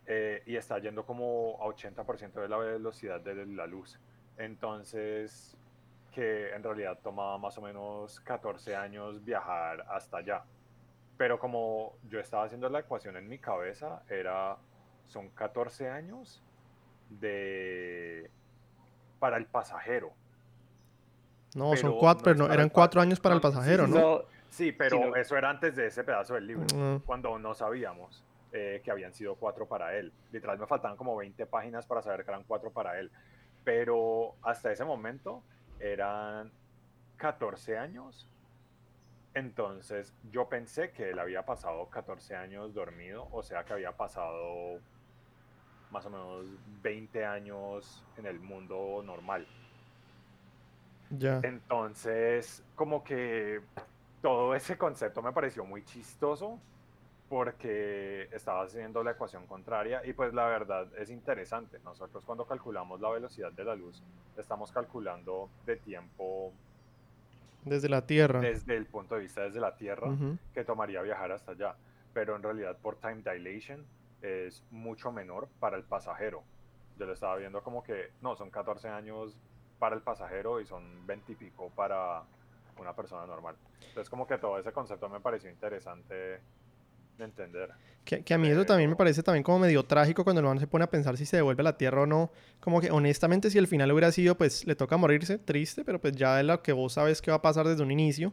[0.06, 3.98] Eh, y está yendo como a 80% de la velocidad de la luz.
[4.36, 5.56] Entonces,
[6.12, 10.42] que en realidad tomaba más o menos 14 años viajar hasta allá.
[11.16, 14.56] Pero como yo estaba haciendo la ecuación en mi cabeza, era,
[15.06, 16.42] son 14 años
[17.08, 18.30] de,
[19.18, 20.12] para el pasajero.
[21.54, 24.22] No, son cuatro, pero no, eran cuatro años para el pasajero, ¿no?
[24.52, 28.90] Sí, pero eso era antes de ese pedazo del libro, cuando no sabíamos eh, que
[28.90, 30.12] habían sido cuatro para él.
[30.30, 33.10] Literal, me faltaban como 20 páginas para saber que eran cuatro para él.
[33.64, 35.42] Pero hasta ese momento
[35.80, 36.52] eran
[37.16, 38.28] 14 años.
[39.32, 44.80] Entonces yo pensé que él había pasado 14 años dormido, o sea que había pasado
[45.90, 46.44] más o menos
[46.82, 49.46] 20 años en el mundo normal.
[51.08, 51.40] Ya.
[51.42, 53.62] Entonces, como que
[54.22, 56.58] todo ese concepto me pareció muy chistoso
[57.28, 61.78] porque estaba haciendo la ecuación contraria y pues la verdad es interesante.
[61.84, 64.02] Nosotros cuando calculamos la velocidad de la luz,
[64.36, 66.52] estamos calculando de tiempo
[67.64, 68.40] desde la Tierra.
[68.40, 70.08] Desde el punto de vista desde la Tierra,
[70.54, 71.74] que tomaría viajar hasta allá.
[72.12, 73.84] Pero en realidad por time dilation
[74.20, 76.42] es mucho menor para el pasajero.
[76.98, 79.34] Yo lo estaba viendo como que, no, son 14 años
[79.78, 82.22] para el pasajero y son 20 y pico para
[82.78, 83.56] una persona normal.
[83.88, 86.40] Entonces como que todo ese concepto me pareció interesante
[87.18, 87.70] de entender.
[88.04, 90.58] Que, que a mí eso también me parece también como medio trágico cuando el man
[90.58, 92.32] se pone a pensar si se devuelve a la Tierra o no.
[92.60, 96.16] Como que honestamente si el final hubiera sido pues le toca morirse, triste, pero pues
[96.16, 98.32] ya es lo que vos sabes que va a pasar desde un inicio.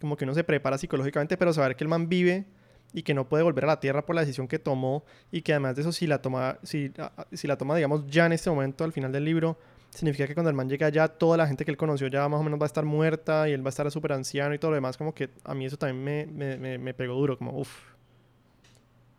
[0.00, 2.46] Como que uno se prepara psicológicamente, pero saber que el man vive
[2.92, 5.52] y que no puede volver a la Tierra por la decisión que tomó y que
[5.52, 6.92] además de eso si la toma, si,
[7.32, 9.58] si la toma digamos ya en este momento al final del libro
[9.90, 12.40] significa que cuando el man llega allá, toda la gente que él conoció ya más
[12.40, 14.70] o menos va a estar muerta y él va a estar súper anciano y todo
[14.70, 17.58] lo demás, como que a mí eso también me, me, me, me pegó duro, como
[17.58, 17.90] uff.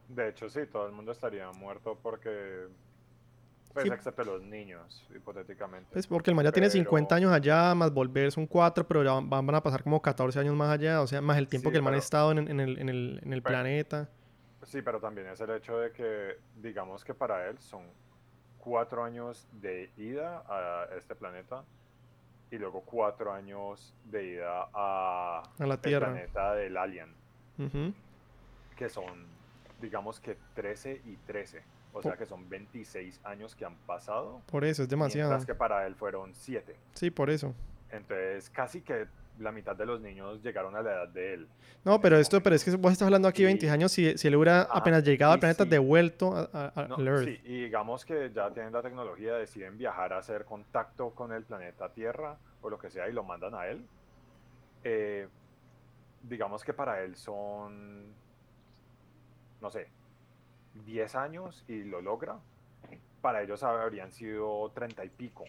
[0.10, 2.68] De hecho, sí, todo el mundo estaría muerto porque...
[3.74, 5.88] Pues excepto los niños, hipotéticamente.
[5.94, 9.14] Pues porque el man ya tiene 50 años allá, más volver son 4, pero ya
[9.24, 11.84] van, a pasar como 14 años más allá, o sea, más el tiempo que el
[11.84, 14.10] man ha estado en, en, el, en el, en el planeta.
[14.64, 17.84] Sí, pero también es el hecho de que, digamos que para él son
[18.62, 21.64] cuatro años de ida a este planeta
[22.52, 26.08] y luego cuatro años de ida a, la Tierra.
[26.08, 27.14] el planeta del Alien,
[28.76, 29.26] que son,
[29.82, 31.64] digamos que 13 y 13.
[31.94, 34.42] O sea que son 26 años que han pasado.
[34.50, 35.30] Por eso, es demasiado.
[35.30, 36.74] Mientras que para él fueron 7.
[36.94, 37.54] Sí, por eso.
[37.90, 39.08] Entonces, casi que
[39.40, 41.48] la mitad de los niños llegaron a la edad de él.
[41.84, 44.36] No, pero esto, pero es que vos estás hablando aquí 20 años, si, si él
[44.36, 47.26] hubiera apenas llegado al planeta, devuelto a, Earth.
[47.26, 51.44] Sí, y digamos que ya tienen la tecnología, deciden viajar a hacer contacto con el
[51.44, 53.86] planeta Tierra o lo que sea y lo mandan a él.
[54.84, 55.28] Eh,
[56.24, 58.14] digamos que para él son,
[59.62, 59.88] no sé,
[60.86, 62.38] 10 años y lo logra.
[63.22, 65.46] Para ellos habrían sido 30 y pico.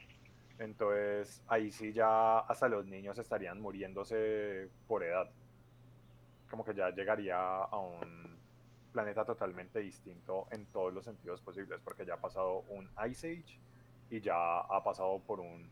[0.62, 5.28] Entonces ahí sí ya hasta los niños estarían muriéndose por edad.
[6.48, 8.38] Como que ya llegaría a un
[8.92, 13.58] planeta totalmente distinto en todos los sentidos posibles, porque ya ha pasado un Ice Age
[14.10, 15.68] y ya ha pasado por un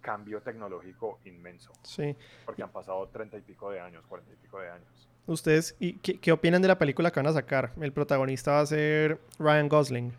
[0.00, 1.72] cambio tecnológico inmenso.
[1.84, 2.16] Sí.
[2.44, 5.08] Porque han pasado treinta y pico de años, cuarenta y pico de años.
[5.26, 7.72] ¿Ustedes y qué, opinan de la película que van a sacar?
[7.80, 10.12] El protagonista va a ser Ryan Gosling.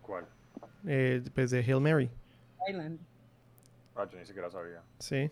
[0.00, 0.26] ¿Cuál?
[0.86, 2.10] Eh, pues de Hail Mary.
[3.96, 4.82] Ah, yo ni siquiera sabía.
[4.98, 5.30] Sí.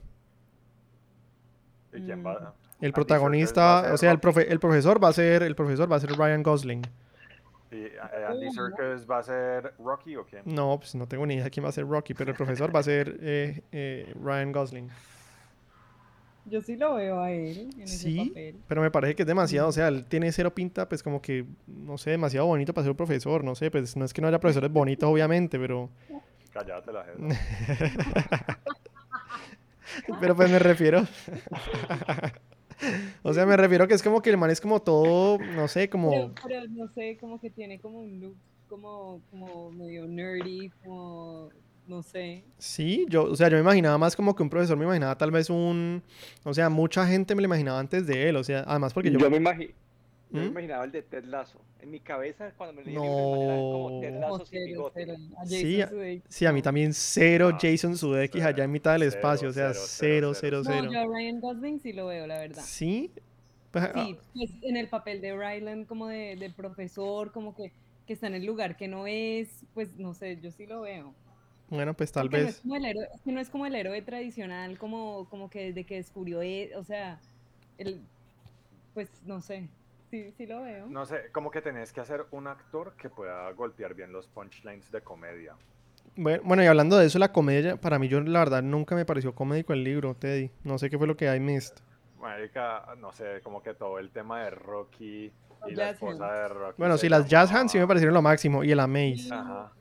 [1.93, 2.55] ¿Y quién va?
[2.81, 2.85] Mm.
[2.85, 6.01] El protagonista, o sea, el, profe, el profesor va a ser el profesor va a
[6.01, 6.83] ser Ryan Gosling.
[7.71, 10.43] ¿Y eh, Andy Serkis va a ser Rocky o quién?
[10.45, 12.81] No, pues no tengo ni idea quién va a ser Rocky, pero el profesor va
[12.81, 14.89] a ser eh, eh, Ryan Gosling.
[16.47, 18.57] Yo sí lo veo a él en sí, ese papel.
[18.69, 21.47] pero me parece que es demasiado, o sea, él tiene cero pinta, pues como que,
[21.67, 24.29] no sé, demasiado bonito para ser un profesor, no sé, pues no es que no
[24.29, 25.89] haya profesores bonitos, obviamente, pero
[26.55, 27.37] Cállate la gente.
[30.21, 31.07] Pero pues me refiero.
[33.23, 35.91] o sea, me refiero que es como que el man es como todo, no sé,
[35.91, 36.33] como.
[36.47, 38.37] Pero, no sé, como que tiene como un look
[38.69, 41.51] como, como medio nerdy, como.
[41.87, 42.45] No sé.
[42.57, 45.31] Sí, yo, o sea, yo me imaginaba más como que un profesor me imaginaba tal
[45.33, 46.03] vez un.
[46.45, 49.19] O sea, mucha gente me lo imaginaba antes de él, o sea, además porque yo.
[49.19, 49.73] Yo me imagino.
[50.31, 50.51] Yo me ¿Mm?
[50.51, 51.61] imaginaba el de Ted Lasso.
[51.81, 53.03] En mi cabeza, cuando me leí no.
[53.05, 55.17] el como Ted Lasso sin bigote.
[55.47, 55.91] Sí, a,
[56.29, 59.49] sí, a mí también cero Jason Sudeikis allá en mitad del espacio.
[59.49, 60.83] o sea, cero, cero, cero.
[60.83, 62.63] No, yo a Ryan Gosling sí lo veo, la verdad.
[62.65, 63.11] ¿Sí?
[63.71, 64.19] Pues, sí, ah.
[64.35, 67.73] pues, en el papel de Ryland como de, de, profesor, como que,
[68.07, 71.13] que está en el lugar que no es, pues no sé, yo sí lo veo.
[71.69, 72.45] Bueno, pues tal vez.
[72.45, 75.85] No es, como el héroe, no es como el héroe tradicional, como, como que desde
[75.85, 77.21] que descubrió, e, o sea,
[77.79, 78.01] el,
[78.95, 79.69] pues no sé
[80.15, 80.87] sí, sí lo veo.
[80.87, 84.91] No sé, como que tenés que hacer un actor que pueda golpear bien los punchlines
[84.93, 85.55] de comedia.
[86.17, 89.35] Bueno, y hablando de eso, la comedia, para mí yo la verdad nunca me pareció
[89.35, 90.51] comédico el libro, Teddy.
[90.63, 91.75] No sé qué fue lo que hay missed.
[92.21, 95.33] Marica, no sé, como que todo el tema de Rocky
[95.67, 96.75] y la esposa de Rocky.
[96.79, 99.29] Bueno, sí, las Jazz Hands sí me parecieron lo máximo, y el Amaze.
[99.33, 99.73] Ajá.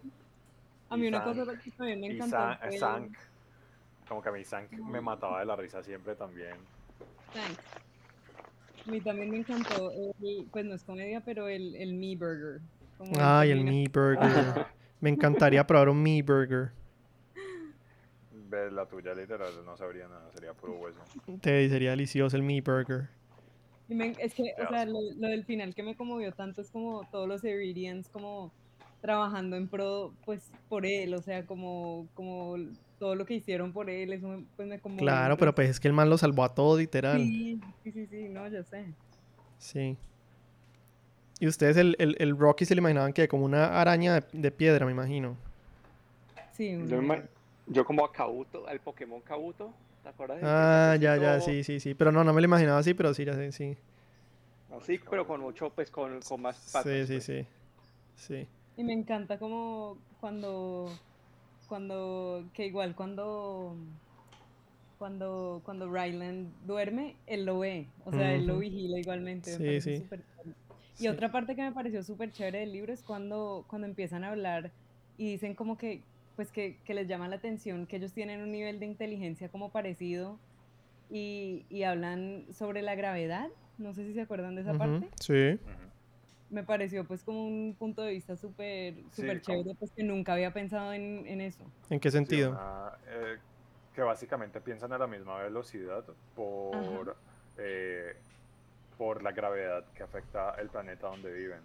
[0.89, 2.37] A mí una cosa que también me encantó.
[2.71, 3.15] Y Sank,
[4.07, 6.55] como que a mí Sank me mataba de la risa siempre también.
[7.33, 7.59] Sank.
[8.85, 9.91] A mí también me encantó,
[10.51, 12.61] pues no es comedia, pero el, el Me Burger.
[13.17, 14.65] Ay, el Me Burger.
[14.99, 16.71] me encantaría probar un Me Burger.
[18.31, 20.99] Ves la tuya literal, no sabría nada, sería puro hueso.
[21.41, 23.09] Te sería delicioso el Me Burger.
[23.89, 27.43] es que, o sea, lo, del final que me conmovió tanto es como todos los
[27.43, 28.51] Iridians como
[29.03, 32.55] trabajando en pro, pues, por él, o sea, como, como
[32.97, 34.95] todo lo que hicieron por él, eso pues me como...
[34.95, 37.19] Claro, pero pues es que el man lo salvó a todo, literal.
[37.19, 38.85] Sí, sí, sí, sí, no, ya sé.
[39.57, 39.97] Sí.
[41.41, 44.51] Y ustedes el, el, el Rocky se le imaginaban que como una araña de, de
[44.51, 45.35] piedra, me imagino.
[46.53, 47.23] Sí, Yo, me-
[47.85, 50.39] como a Kabuto, al Pokémon Kabuto, ¿te acuerdas?
[50.39, 51.93] de Ah, ya, ya, sí, sí, sí.
[51.93, 53.75] Pero no, no me lo imaginaba así, pero sí, ya sé, sí.
[54.79, 56.83] Así, pero con mucho, pues con, con más patas.
[56.85, 57.23] Sí, sí, pues.
[57.25, 57.47] sí.
[58.15, 58.47] Sí.
[58.75, 60.89] Y me encanta como cuando,
[61.67, 63.75] cuando, que igual cuando,
[64.97, 69.51] cuando, cuando Ryland duerme, él lo ve, o sea, él lo vigila igualmente.
[69.51, 70.03] me Sí, parece sí.
[70.03, 70.23] chévere.
[70.99, 71.07] Y Sí.
[71.07, 74.71] otra parte que me pareció súper chévere del libro es cuando, cuando empiezan a hablar
[75.17, 76.01] y dicen como que,
[76.35, 79.69] pues que, que les llama la atención que ellos tienen un nivel de inteligencia como
[79.69, 80.39] parecido
[81.09, 83.49] y, y hablan sobre la gravedad.
[83.77, 85.59] No sé si se acuerdan de esa Ujú, parte Sí.
[86.53, 90.33] Me pareció pues como un punto de vista súper súper como- chévere, pues que nunca
[90.33, 91.63] había pensado en, en eso.
[91.89, 92.51] ¿En qué Sí, sentido?
[92.51, 93.37] una, eh,
[93.95, 96.03] que básicamente piensan a la misma velocidad
[96.35, 97.17] por,
[97.57, 98.15] eh,
[98.99, 101.61] por la gravedad que afecta el planeta donde viven.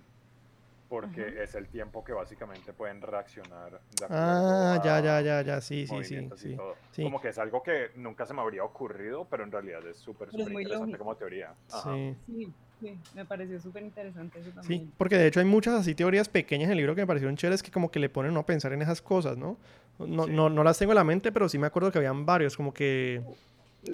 [0.89, 1.43] Porque Ajá.
[1.43, 3.73] es el tiempo que básicamente pueden reaccionar.
[3.91, 6.57] de Ah, ya, ya, ya, ya, sí, sí, sí, sí.
[6.93, 7.03] sí.
[7.03, 10.31] Como que es algo que nunca se me habría ocurrido, pero en realidad es súper,
[10.31, 10.99] súper interesante lógico.
[10.99, 11.53] como teoría.
[11.71, 11.93] Ajá.
[12.27, 12.55] Sí.
[12.81, 14.93] Sí, sí, me pareció súper interesante eso Sí, también.
[14.97, 17.63] porque de hecho hay muchas así teorías pequeñas en el libro que me parecieron chéveres
[17.63, 19.57] que como que le ponen a pensar en esas cosas, ¿no?
[19.99, 20.31] No, Sí.
[20.33, 22.73] no, no las tengo en la mente, pero sí me acuerdo que habían varios, como
[22.73, 23.21] que...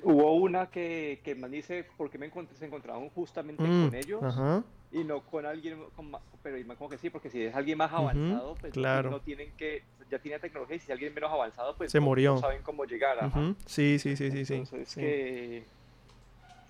[0.02, 3.94] Hubo una que, que man dice, ¿por qué me encontré, se encontraban justamente mm, con
[3.94, 4.22] ellos?
[4.22, 7.78] Ajá, Y no con alguien, con ma- pero como que sí, porque si es alguien
[7.78, 9.10] más avanzado, pues no- claro.
[9.10, 12.02] no tienen que, ya tiene tecnología, y si es alguien menos avanzado, pues Se no,
[12.02, 12.38] no murió.
[12.38, 13.18] saben cómo llegar.
[13.18, 13.38] ajá.
[13.40, 14.54] ujú, Sí, sí, sí, sí, sí.
[14.54, 15.00] Entonces, sí.
[15.00, 15.64] que...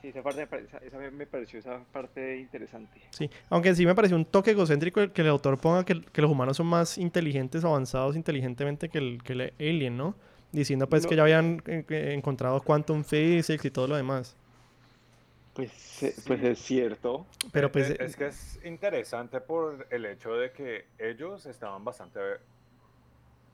[0.05, 3.01] Sí, esa parte esa, esa me- pareció esa parte interesante.
[3.09, 6.21] Sí, aunque sí me pareció un toque egocéntrico el que el autor ponga que, que
[6.21, 10.15] los humanos son más inteligentes avanzados inteligentemente que el, que el alien, ¿no?
[10.53, 11.09] Diciendo pues No.
[11.09, 14.37] que ya habían eh, encontrado quantum physics y todo lo demás.
[15.55, 15.71] Pues,
[16.03, 16.23] eh, Sí.
[16.27, 17.25] pues es cierto.
[17.51, 17.89] Pero pues...
[17.89, 22.21] eh, eh, es que es interesante por el hecho de que ellos estaban bastante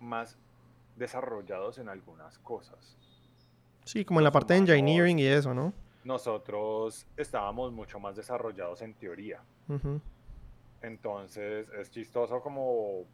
[0.01, 0.37] más
[0.97, 2.97] desarrollados en algunas cosas.
[3.85, 5.73] Sí, como en la parte de engineering y eso, ¿no?
[6.11, 9.41] Nosotros estábamos mucho más desarrollados en teoría.
[10.83, 13.05] Entonces es chistoso como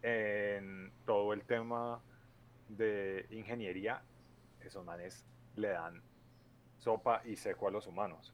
[0.00, 2.00] en todo el tema
[2.70, 4.00] de ingeniería,
[4.64, 6.00] esos manes le dan
[6.78, 8.32] sopa y seco a los humanos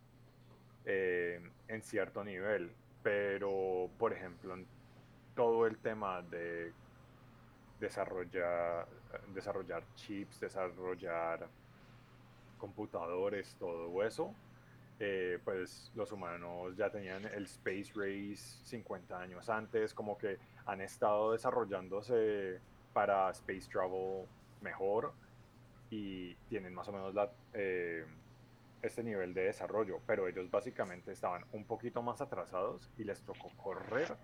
[0.85, 2.71] eh, en cierto nivel.
[3.03, 4.65] Pero, por ejemplo, en
[5.35, 6.73] todo el tema de
[7.81, 8.87] desarrollar,
[9.35, 11.49] desarrollar chips, desarrollar
[12.65, 14.33] computadores, todo eso,
[14.99, 20.81] eh, pues los humanos ya tenían el Space Race 50 años antes, como que han
[20.81, 22.59] estado desarrollándose
[22.95, 24.25] para Space Travel
[24.63, 25.13] mejor
[25.91, 28.07] y tienen más o menos la, eh,
[28.81, 33.51] este nivel de desarrollo, pero ellos básicamente estaban un poquito más atrasados y les tocó
[33.63, 34.17] correr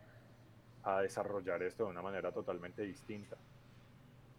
[0.82, 3.36] a desarrollar esto de una manera totalmente distinta.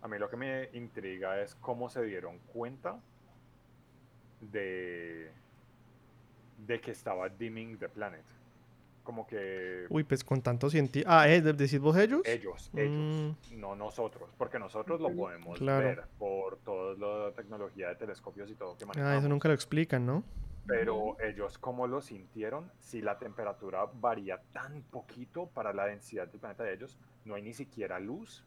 [0.02, 3.00] A mí lo que me intriga es cómo se dieron cuenta
[4.42, 5.32] de,
[6.58, 8.24] de que estaba dimming the planet.
[9.04, 11.10] Como que Uy, pues con tanto científico...
[11.12, 11.42] Ah, ¿eh?
[11.42, 12.22] ¿de- ¿decís vos ellos?
[12.26, 15.88] ellos, ellos, no nosotros, porque nosotros lo podemos Claro.
[15.88, 16.94] ver por toda
[17.28, 19.20] la tecnología de telescopios y todo que Ah, manejamos.
[19.20, 20.24] eso nunca lo explican, ¿no?
[20.68, 22.72] Pero ellos, ¿cómo lo sintieron?
[22.80, 27.42] Si la temperatura varía tan poquito para la densidad del planeta de ellos, no hay
[27.42, 28.46] ni siquiera luz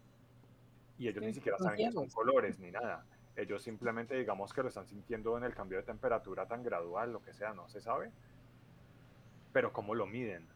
[0.96, 2.14] y ellos ni siquiera saben que son ciegos.
[2.14, 3.04] colores ni nada.
[3.36, 7.22] Ellos simplemente, digamos que lo están sintiendo en el cambio de temperatura tan gradual, lo
[7.22, 8.12] que sea, no se sabe.
[9.52, 10.52] Pero ¿cómo lo miden?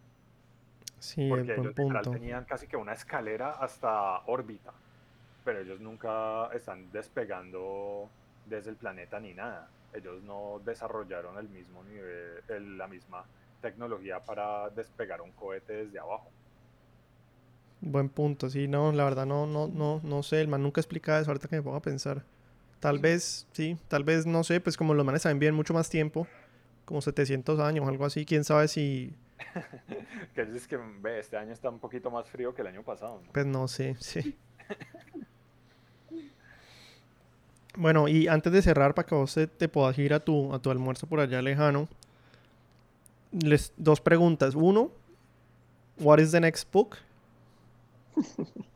[1.01, 2.11] Sí, Porque buen ellos punto.
[2.11, 4.73] tenían casi que una escalera hasta órbita,
[5.45, 8.13] pero ellos nunca están despegando
[8.45, 9.73] desde el planeta ni nada.
[9.93, 13.29] Ellos no desarrollaron el mismo nivel, el- la misma
[13.61, 16.33] tecnología para despegar un cohete desde abajo.
[17.81, 21.19] Buen punto, sí, no, la verdad no, no, no, no sé, el man nunca explica
[21.19, 22.25] eso ahorita que me pongo a pensar.
[22.81, 25.91] Tal vez, sí, tal vez, no sé, pues como los manes saben bien mucho más
[25.91, 26.27] tiempo,
[26.85, 29.17] como 700 años o algo así, quién sabe si,
[30.35, 33.21] Que es que ve, este año está un poquito más frío que el año pasado.
[33.25, 33.33] ¿no?
[33.33, 34.37] pues no sé, sí.
[37.77, 40.59] Bueno, y antes de cerrar, para que vos te, te puedas ir a tu, a
[40.59, 41.87] tu almuerzo por allá lejano,
[43.31, 44.57] les, dos preguntas.
[44.57, 44.91] Uno,
[46.01, 46.97] what is the next book?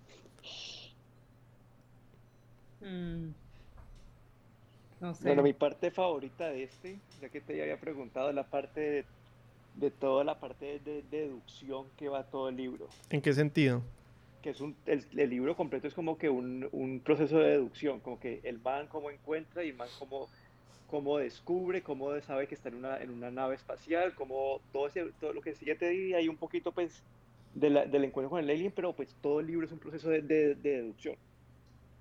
[2.85, 3.33] Mm.
[5.03, 5.25] No sé.
[5.25, 9.05] Bueno, mi parte favorita de este, ya que te había preguntado, la parte de,
[9.75, 12.87] de toda la parte de, deducción que va todo el libro.
[13.11, 13.83] ¿En qué sentido?
[14.43, 17.99] Que es un, el, el libro completo es como que un, un proceso de deducción,
[17.99, 20.29] como que el man cómo encuentra y el man cómo,
[20.89, 25.07] cómo descubre, cómo sabe que está en una, en una nave espacial, como todo, ese,
[25.21, 27.03] todo lo que sí ya te di ahí un poquito, pues
[27.55, 31.17] del encuentro con el alien, pero pues todo el libro es un proceso de, deducción.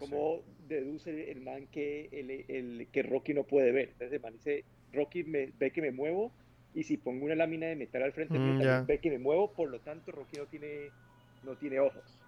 [0.02, 3.89] Como deduce el man que, el, que Rocky no puede ver.
[3.89, 6.32] Entonces el man dice, Rocky me, ve que me muevo
[6.74, 9.70] y si pongo una lámina de metal al frente, mm, ve que me muevo, por
[9.70, 10.89] lo tanto Rocky no tiene,
[11.43, 12.20] no tiene ojos.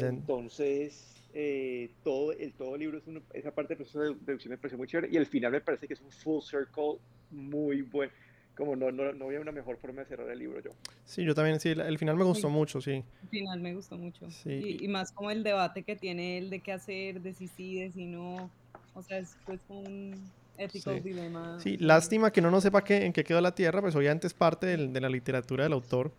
[0.00, 4.58] Entonces, eh, todo, el, todo el libro, es esa parte del proceso de deducción me
[4.58, 6.98] parece muy chévere y al final me parece que es un full circle
[7.30, 8.12] muy bueno.
[8.56, 10.70] Como no, no, no había una mejor forma de cerrar el libro yo.
[11.04, 13.04] Sí, yo también, sí, el final me gustó mucho, sí.
[13.22, 14.30] El final me gustó mucho.
[14.30, 14.78] Sí.
[14.80, 17.90] Y, más como el debate que tiene él de qué hacer, de si sí, de
[17.92, 18.50] si no.
[18.94, 21.60] O sea, es pues un ético dilema.
[21.60, 24.32] Sí, lástima que no no sepa qué, en qué quedó la Tierra, pues obviamente es
[24.32, 26.10] parte de la literatura del autor.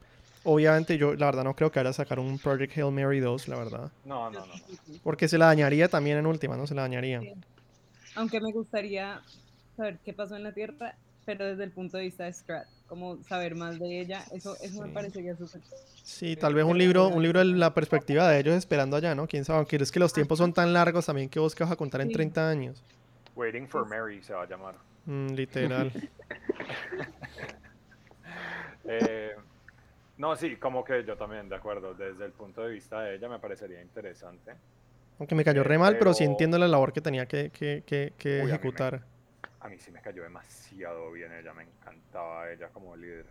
[0.44, 3.58] Obviamente yo, la verdad, no creo que haya sacar un Project Hail Mary 2, la
[3.58, 3.92] verdad.
[4.06, 4.54] No, no, no.
[5.04, 6.68] Porque se la dañaría también en última, ¿no?
[6.68, 7.20] Se la dañaría.
[8.16, 9.22] Aunque me gustaría
[9.76, 10.96] saber qué pasó en la Tierra,
[11.28, 14.82] pero desde el punto de vista de Strat, como saber más de ella, eso, eso
[14.82, 15.62] me parecería súper.
[16.02, 19.28] Sí, tal vez un libro, un libro de la perspectiva de ellos esperando allá, ¿no?
[19.28, 21.74] Quién sabe, aunque es que los tiempos son tan largos también que vos que vas
[21.74, 22.82] a contar en 30 años.
[23.36, 24.76] Waiting for Mary se va a llamar.
[25.06, 25.92] Mm, literal.
[28.86, 29.36] eh,
[30.18, 31.94] no, sí, como que yo también, de acuerdo.
[31.94, 34.54] Desde el punto de vista de ella me parecería interesante.
[35.20, 38.44] Aunque me cayó re mal, pero, sí entiendo la labor que tenía que, que, que,
[38.44, 39.04] ejecutar.
[39.68, 43.26] A mí, sí me cayó demasiado bien ella, me encantaba ella como líder.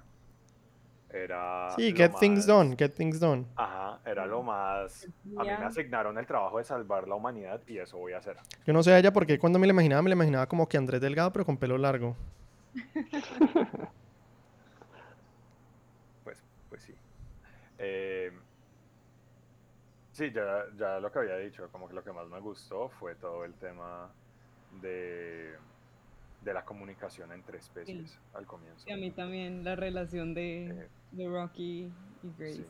[1.09, 3.47] Era sí, Get Things Done, Get Things Done.
[3.57, 5.09] Ajá, era lo más...
[5.39, 8.37] A mí me asignaron el trabajo de salvar la humanidad y eso voy a hacer.
[8.67, 10.77] Yo no sé a ella porque cuando me la imaginaba, me la imaginaba como que
[10.77, 12.17] Andrés Delgado, pero con pelo largo.
[17.79, 18.33] Eh,
[20.13, 23.15] sí, ya, ya lo que había dicho, como que lo que más me gustó fue
[23.17, 24.11] todo el tema
[24.81, 25.55] de,
[26.47, 28.89] de la comunicación entre especies al comienzo.
[28.89, 31.93] Y a mí también la relación de, eh, de Rocky
[32.23, 32.65] y Grace.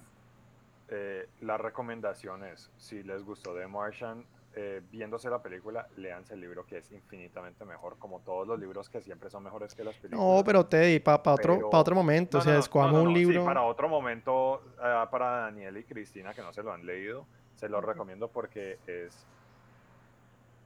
[0.88, 4.24] Eh, la recomendación es, si les gustó The Martian,
[4.54, 8.88] eh, viéndose la película, leanse el libro que es infinitamente mejor, como todos los libros
[8.88, 10.24] que siempre son mejores que las películas.
[10.24, 13.44] No, pero Teddy, para otro, otro momento, o sea, un libro.
[13.44, 17.68] para otro momento, eh, para Daniel y Cristina, que no se lo han leído, se
[17.68, 19.26] lo recomiendo porque es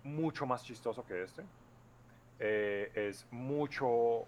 [0.04, 1.42] mucho más chistoso que este.
[2.42, 4.24] Eh, es mucho,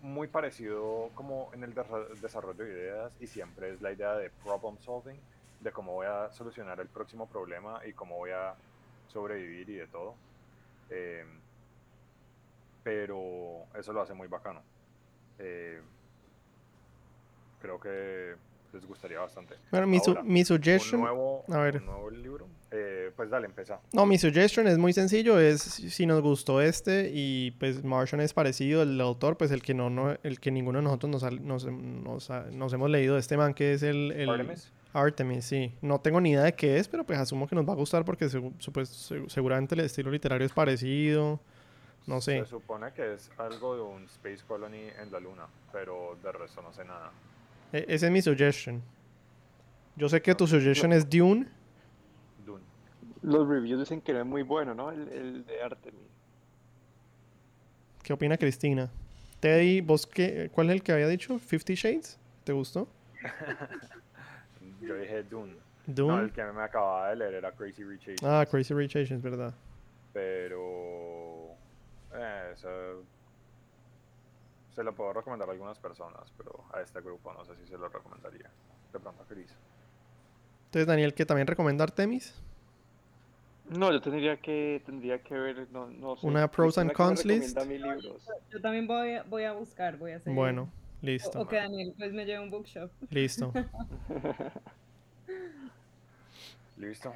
[0.00, 4.78] muy parecido como en el desarrollo de ideas y siempre es la idea de problem
[4.78, 5.20] solving
[5.60, 8.54] de cómo voy a solucionar el próximo problema y cómo voy a
[9.06, 10.14] sobrevivir y de todo.
[10.88, 11.24] Eh,
[12.82, 14.62] pero eso lo hace muy bacano.
[15.38, 15.82] Eh,
[17.60, 18.36] creo que
[18.72, 19.54] les gustaría bastante.
[19.70, 21.04] Bueno, mi, mi suggestion.
[21.04, 21.82] a ver.
[21.82, 22.46] nuevo libro.
[22.72, 23.80] Eh, pues dale, empieza.
[23.92, 25.40] No, mi suggestion es muy sencillo.
[25.40, 29.74] Es si nos gustó este y pues Martian es parecido, el autor, pues el que
[29.74, 33.54] no, no el que ninguno de nosotros nos, nos, nos, hemos leído de este man
[33.54, 34.12] que es el.
[34.12, 34.56] el
[34.92, 35.72] Artemis, sí.
[35.82, 38.04] No tengo ni idea de qué es, pero pues asumo que nos va a gustar
[38.04, 38.28] porque
[38.72, 41.40] pues, seguramente el estilo literario es parecido.
[42.06, 42.40] No sé.
[42.40, 46.62] Se supone que es algo de un Space Colony en la Luna, pero de resto
[46.62, 47.12] no sé nada.
[47.72, 48.82] E ese es mi suggestion.
[49.96, 51.46] Yo sé que tu suggestion es Dune.
[52.44, 52.62] Dune.
[53.22, 54.90] Los reviews dicen que era muy bueno, ¿no?
[54.90, 56.00] El, el de Artemis.
[58.02, 58.90] ¿Qué opina Cristina?
[59.40, 61.38] Teddy, ¿vos qué, cuál es el que había dicho?
[61.38, 62.18] ¿Fifty Shades?
[62.44, 62.88] ¿Te gustó?
[64.80, 65.54] Yo dije Dune.
[65.86, 66.14] Dune.
[66.14, 68.22] No, el que me acababa de leer era Crazy Rich Asians.
[68.22, 69.54] Ah, Crazy Rich Asians, verdad.
[70.12, 71.54] Pero.
[72.14, 72.68] Eh, eso.
[74.74, 77.76] Se lo puedo recomendar a algunas personas, pero a este grupo no sé si se
[77.76, 78.50] lo recomendaría.
[78.92, 79.54] De pronto a Chris.
[80.66, 82.34] Entonces, Daniel, ¿qué también recomendar Artemis?
[83.68, 86.26] No, yo tendría que, tendría que ver, no, no sé.
[86.26, 87.56] Una pros and cons list.
[88.50, 90.32] Yo también voy, voy a buscar, voy a hacer.
[90.32, 90.68] Bueno.
[91.02, 91.40] Listo.
[91.40, 92.90] O, que Daniel pues me lleve un bookshop.
[93.08, 93.52] Listo.
[96.76, 97.14] Listo.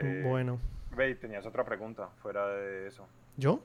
[0.00, 0.58] Eh, bueno.
[0.96, 3.06] Ve, tenías otra pregunta fuera de eso.
[3.36, 3.60] ¿Yo?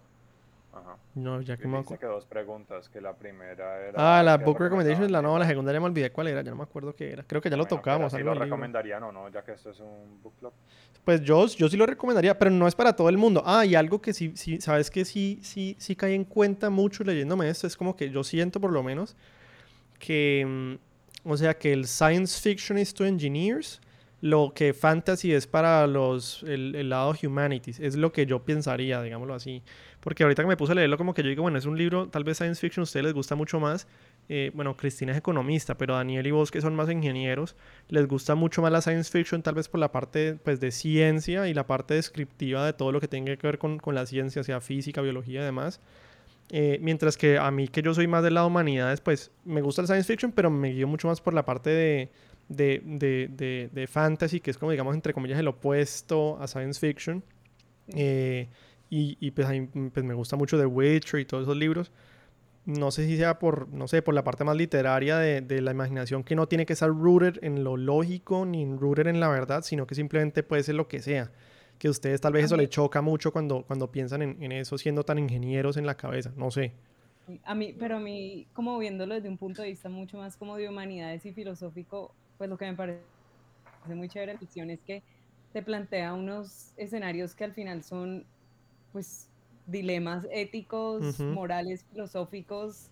[0.71, 0.97] Ajá.
[1.15, 1.99] No, ya que me acuerdo.
[1.99, 4.19] que dos preguntas, que la primera era...
[4.19, 6.57] Ah, la book recommendation, la no, la segunda ya me olvidé cuál era, ya no
[6.57, 7.23] me acuerdo qué era.
[7.23, 8.13] Creo que ya lo tocamos.
[8.13, 10.53] ¿Sí lo recomendarían o no, ya que esto es un book club?
[11.03, 13.41] Pues yo, yo sí lo recomendaría, pero no es para todo el mundo.
[13.45, 17.03] Ah, y algo que sí, sí sabes que sí, sí, sí cae en cuenta mucho
[17.03, 19.15] leyéndome esto, es como que yo siento por lo menos
[19.99, 23.81] que, mm, o sea, que el science fiction is to engineers,
[24.21, 29.01] lo que fantasy es para los, el, el, lado humanities, es lo que yo pensaría,
[29.01, 29.61] digámoslo así.
[29.99, 32.07] Porque ahorita que me puse a leerlo, como que yo digo, bueno, es un libro,
[32.07, 33.87] tal vez science fiction a ustedes les gusta mucho más.
[34.29, 37.55] Eh, bueno, Cristina es economista, pero Daniel y vos, que son más ingenieros,
[37.89, 41.47] les gusta mucho más la science fiction, tal vez por la parte pues, de ciencia
[41.47, 44.43] y la parte descriptiva de todo lo que tenga que ver con, con la ciencia,
[44.43, 45.81] sea física, biología y demás.
[46.51, 49.81] Eh, mientras que a mí, que yo soy más del lado humanidades, pues me gusta
[49.81, 52.09] el science fiction, pero me guío mucho más por la parte de,
[52.47, 56.79] de, de, de, de, fantasy, que es como, digamos, entre comillas, el opuesto a science
[56.79, 57.23] fiction.
[57.95, 58.47] Eh,
[58.89, 61.91] y, y pues, a mí, pues, me gusta mucho The Witcher y todos esos libros.
[62.65, 65.71] No sé si sea por, no sé, por la parte más literaria de, de la
[65.71, 69.63] imaginación, que no tiene que estar rooted en lo lógico ni rooted en la verdad,
[69.63, 71.31] sino que simplemente puede ser lo que sea.
[71.79, 74.77] Que a ustedes tal vez eso le choca mucho cuando, cuando piensan en, en eso
[74.77, 76.73] siendo tan ingenieros en la cabeza, no sé.
[77.45, 80.57] A mí, pero a mí, como viéndolo desde un punto de vista mucho más como
[80.57, 83.01] de humanidades y filosófico, pues lo que me parece
[83.87, 85.03] muy chévere la ficción es que
[85.53, 88.25] te plantea unos escenarios que al final son,
[88.91, 89.27] pues,
[89.67, 92.89] dilemas éticos, morales, filosóficos,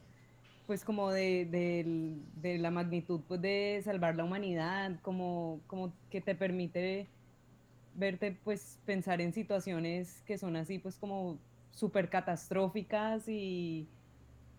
[0.67, 6.21] pues como de, de, de, la magnitud pues, de salvar la humanidad, como, como que
[6.21, 7.07] te permite
[7.95, 11.37] verte, pues, pensar en situaciones que son así, pues, como
[11.71, 13.87] súper catastróficas y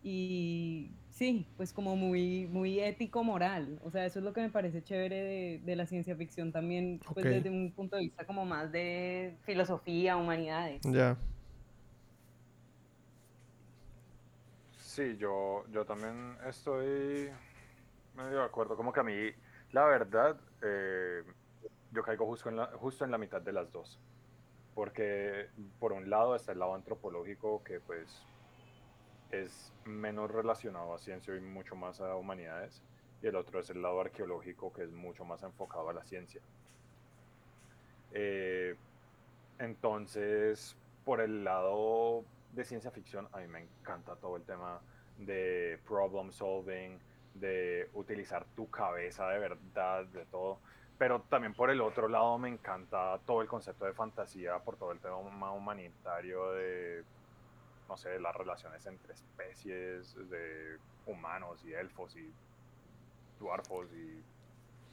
[0.03, 3.81] y sí, pues como muy, muy ético moral.
[3.85, 7.25] O sea, eso es lo que me parece chévere de, la ciencia ficción también, pues
[7.25, 10.81] desde un punto de vista como más de filosofía, humanidades.
[10.85, 11.17] Ya.
[14.77, 17.31] Sí, yo, yo también estoy
[18.17, 18.77] medio de acuerdo.
[18.77, 19.31] Como que a mí,
[19.73, 21.25] la verdad, eh,
[21.93, 23.99] yo caigo justo en, la, justo en la mitad de las dos.
[24.75, 25.49] Porque
[25.81, 28.25] por un lado está el lado antropológico que pues
[29.31, 32.83] es menos relacionado a ciencia y mucho más a humanidades,
[33.23, 36.41] y el otro es el lado arqueológico, que es mucho más enfocado a la ciencia.
[38.13, 38.77] Eh,
[39.59, 44.81] entonces, por el lado de ciencia ficción, a mí me encanta todo el tema
[45.19, 46.99] de problem solving,
[47.35, 50.59] de utilizar tu cabeza de verdad, de todo.
[50.97, 54.93] Pero también por el otro lado me encanta todo el concepto de fantasía, por todo
[54.93, 57.05] el tema humanitario de
[57.89, 60.77] no sé, las relaciones entre especies de
[61.07, 62.31] humanos y elfos y
[63.41, 64.23] dwarfos y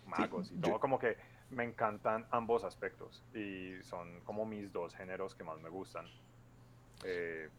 [0.10, 1.18] magos y todo, como que
[1.52, 6.06] me encantan ambos aspectos y son como mis dos géneros que más me gustan.
[7.04, 7.50] Eh,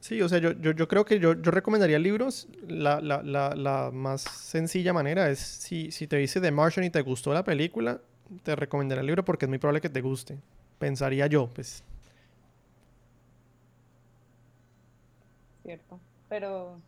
[0.00, 2.48] sí, o sea, yo, yo, yo creo que yo, yo recomendaría libros.
[2.66, 6.90] La, la, la, la, más sencilla manera es si, si te dice The Martian y
[6.90, 8.00] te gustó la película,
[8.42, 10.38] te recomendaría el libro porque es muy probable que te guste.
[10.78, 11.84] Pensaría yo, pues
[15.66, 16.00] cierto.
[16.28, 16.80] Pero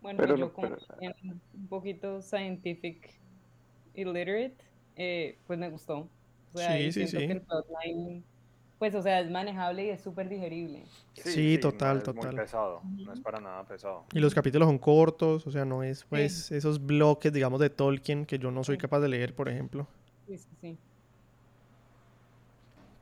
[0.00, 0.76] bueno, yo como
[1.54, 3.10] un poquito scientific
[3.94, 4.56] illiterate,
[4.96, 6.08] eh, pues me gustó.
[6.52, 7.16] O sea, sí, sí, sí.
[7.16, 8.24] Que el plotline,
[8.78, 10.84] pues, o sea, es manejable y es súper digerible.
[11.14, 12.32] Sí, total, no total.
[12.32, 14.04] Muy pesado, no es para nada pesado.
[14.12, 18.26] Y los capítulos son cortos, o sea, no es, pues, esos bloques, digamos, de Tolkien
[18.26, 19.86] que yo no soy capaz de leer, por ejemplo.
[20.26, 20.78] Sí, sí, sí.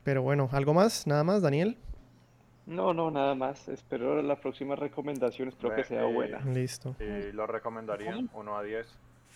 [0.04, 1.06] Pero bueno, ¿algo más?
[1.06, 1.76] ¿Nada más, Daniel?
[2.68, 3.66] No, no, nada más.
[3.68, 6.40] Espero la próxima recomendación, espero que sea buena.
[6.40, 6.94] Listo.
[7.00, 8.86] ¿Y lo recomendarían 1 a 10?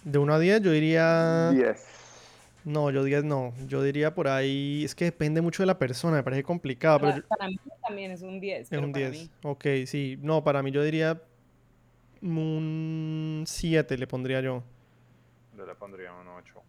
[0.05, 1.51] De 1 a 10 yo diría...
[1.51, 2.11] 10.
[2.67, 3.55] No, yo 10 no.
[3.67, 4.85] Yo diría por ahí...
[4.85, 7.01] Es que depende mucho de la persona, me parece complicado.
[7.01, 8.71] Para, pero para mí también es un 10.
[8.71, 9.31] Es un 10.
[9.45, 10.19] Ok, sí.
[10.21, 11.23] No, para mí yo diría
[12.21, 14.63] un 7 le pondría yo.
[15.57, 16.63] Yo le pondría un 8.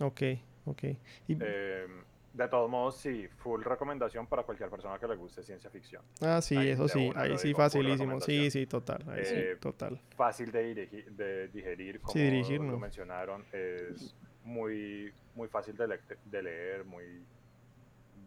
[0.00, 0.22] Ok,
[0.66, 0.82] ok.
[1.28, 1.38] Y...
[1.40, 1.86] Eh,
[2.32, 6.02] de todos modos, sí, full recomendación para cualquier persona que le guste ciencia ficción.
[6.20, 8.20] Ah, sí, eso sí, ahí sí, facilísimo.
[8.20, 9.04] Sí, sí, total.
[9.08, 10.00] Ahí sí, Eh, total.
[10.16, 13.44] Fácil de, dirigi- de digerir, como Sí, dirigir, lo mencionaron.
[13.52, 14.14] Es
[14.44, 17.26] muy, muy fácil de, le- de leer, muy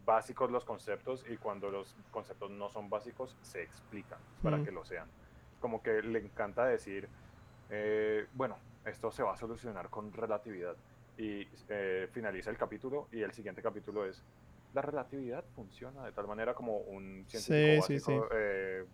[0.06, 4.66] básicos los conceptos y cuando los conceptos no son básicos, se explican para Mm.
[4.66, 5.10] que lo sean.
[5.60, 7.08] Como que le encanta decir,
[7.70, 10.76] eh, bueno, esto se va a solucionar con relatividad.
[11.18, 14.24] Y eh, finaliza el capítulo y el siguiente capítulo es,
[14.74, 18.86] la relatividad funciona de tal manera como un científico Sí, sí, básico eh,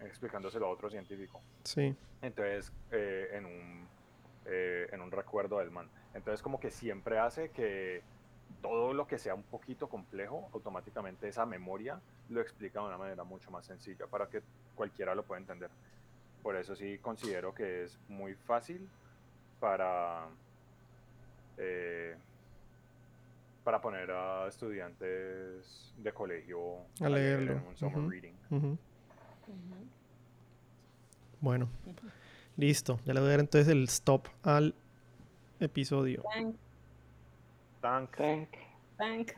[0.00, 1.40] explicándoselo a otro científico.
[1.64, 1.94] Sí.
[2.22, 3.88] Entonces, eh, en, un,
[4.46, 5.88] eh, en un recuerdo del man.
[6.14, 8.02] Entonces, como que siempre hace que
[8.62, 13.24] todo lo que sea un poquito complejo, automáticamente esa memoria lo explica de una manera
[13.24, 14.42] mucho más sencilla para que
[14.74, 15.70] cualquiera lo pueda entender.
[16.42, 18.88] Por eso sí considero que es muy fácil
[19.60, 20.26] para,
[21.58, 22.16] eh,
[23.64, 27.52] para poner a estudiantes de colegio A leer leerlo.
[27.52, 28.32] en un summer reading.
[31.40, 31.68] Bueno,
[32.56, 32.98] listo.
[33.04, 34.74] Ya le voy a dar entonces el stop al
[35.60, 36.22] episodio.
[36.32, 36.56] Thank,
[37.80, 38.10] Tank.
[38.16, 38.48] Thank.
[38.96, 39.32] thank.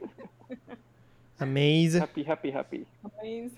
[1.39, 2.01] Amaze.
[2.01, 2.87] Happy, happy, happy.
[3.03, 3.57] Amazing.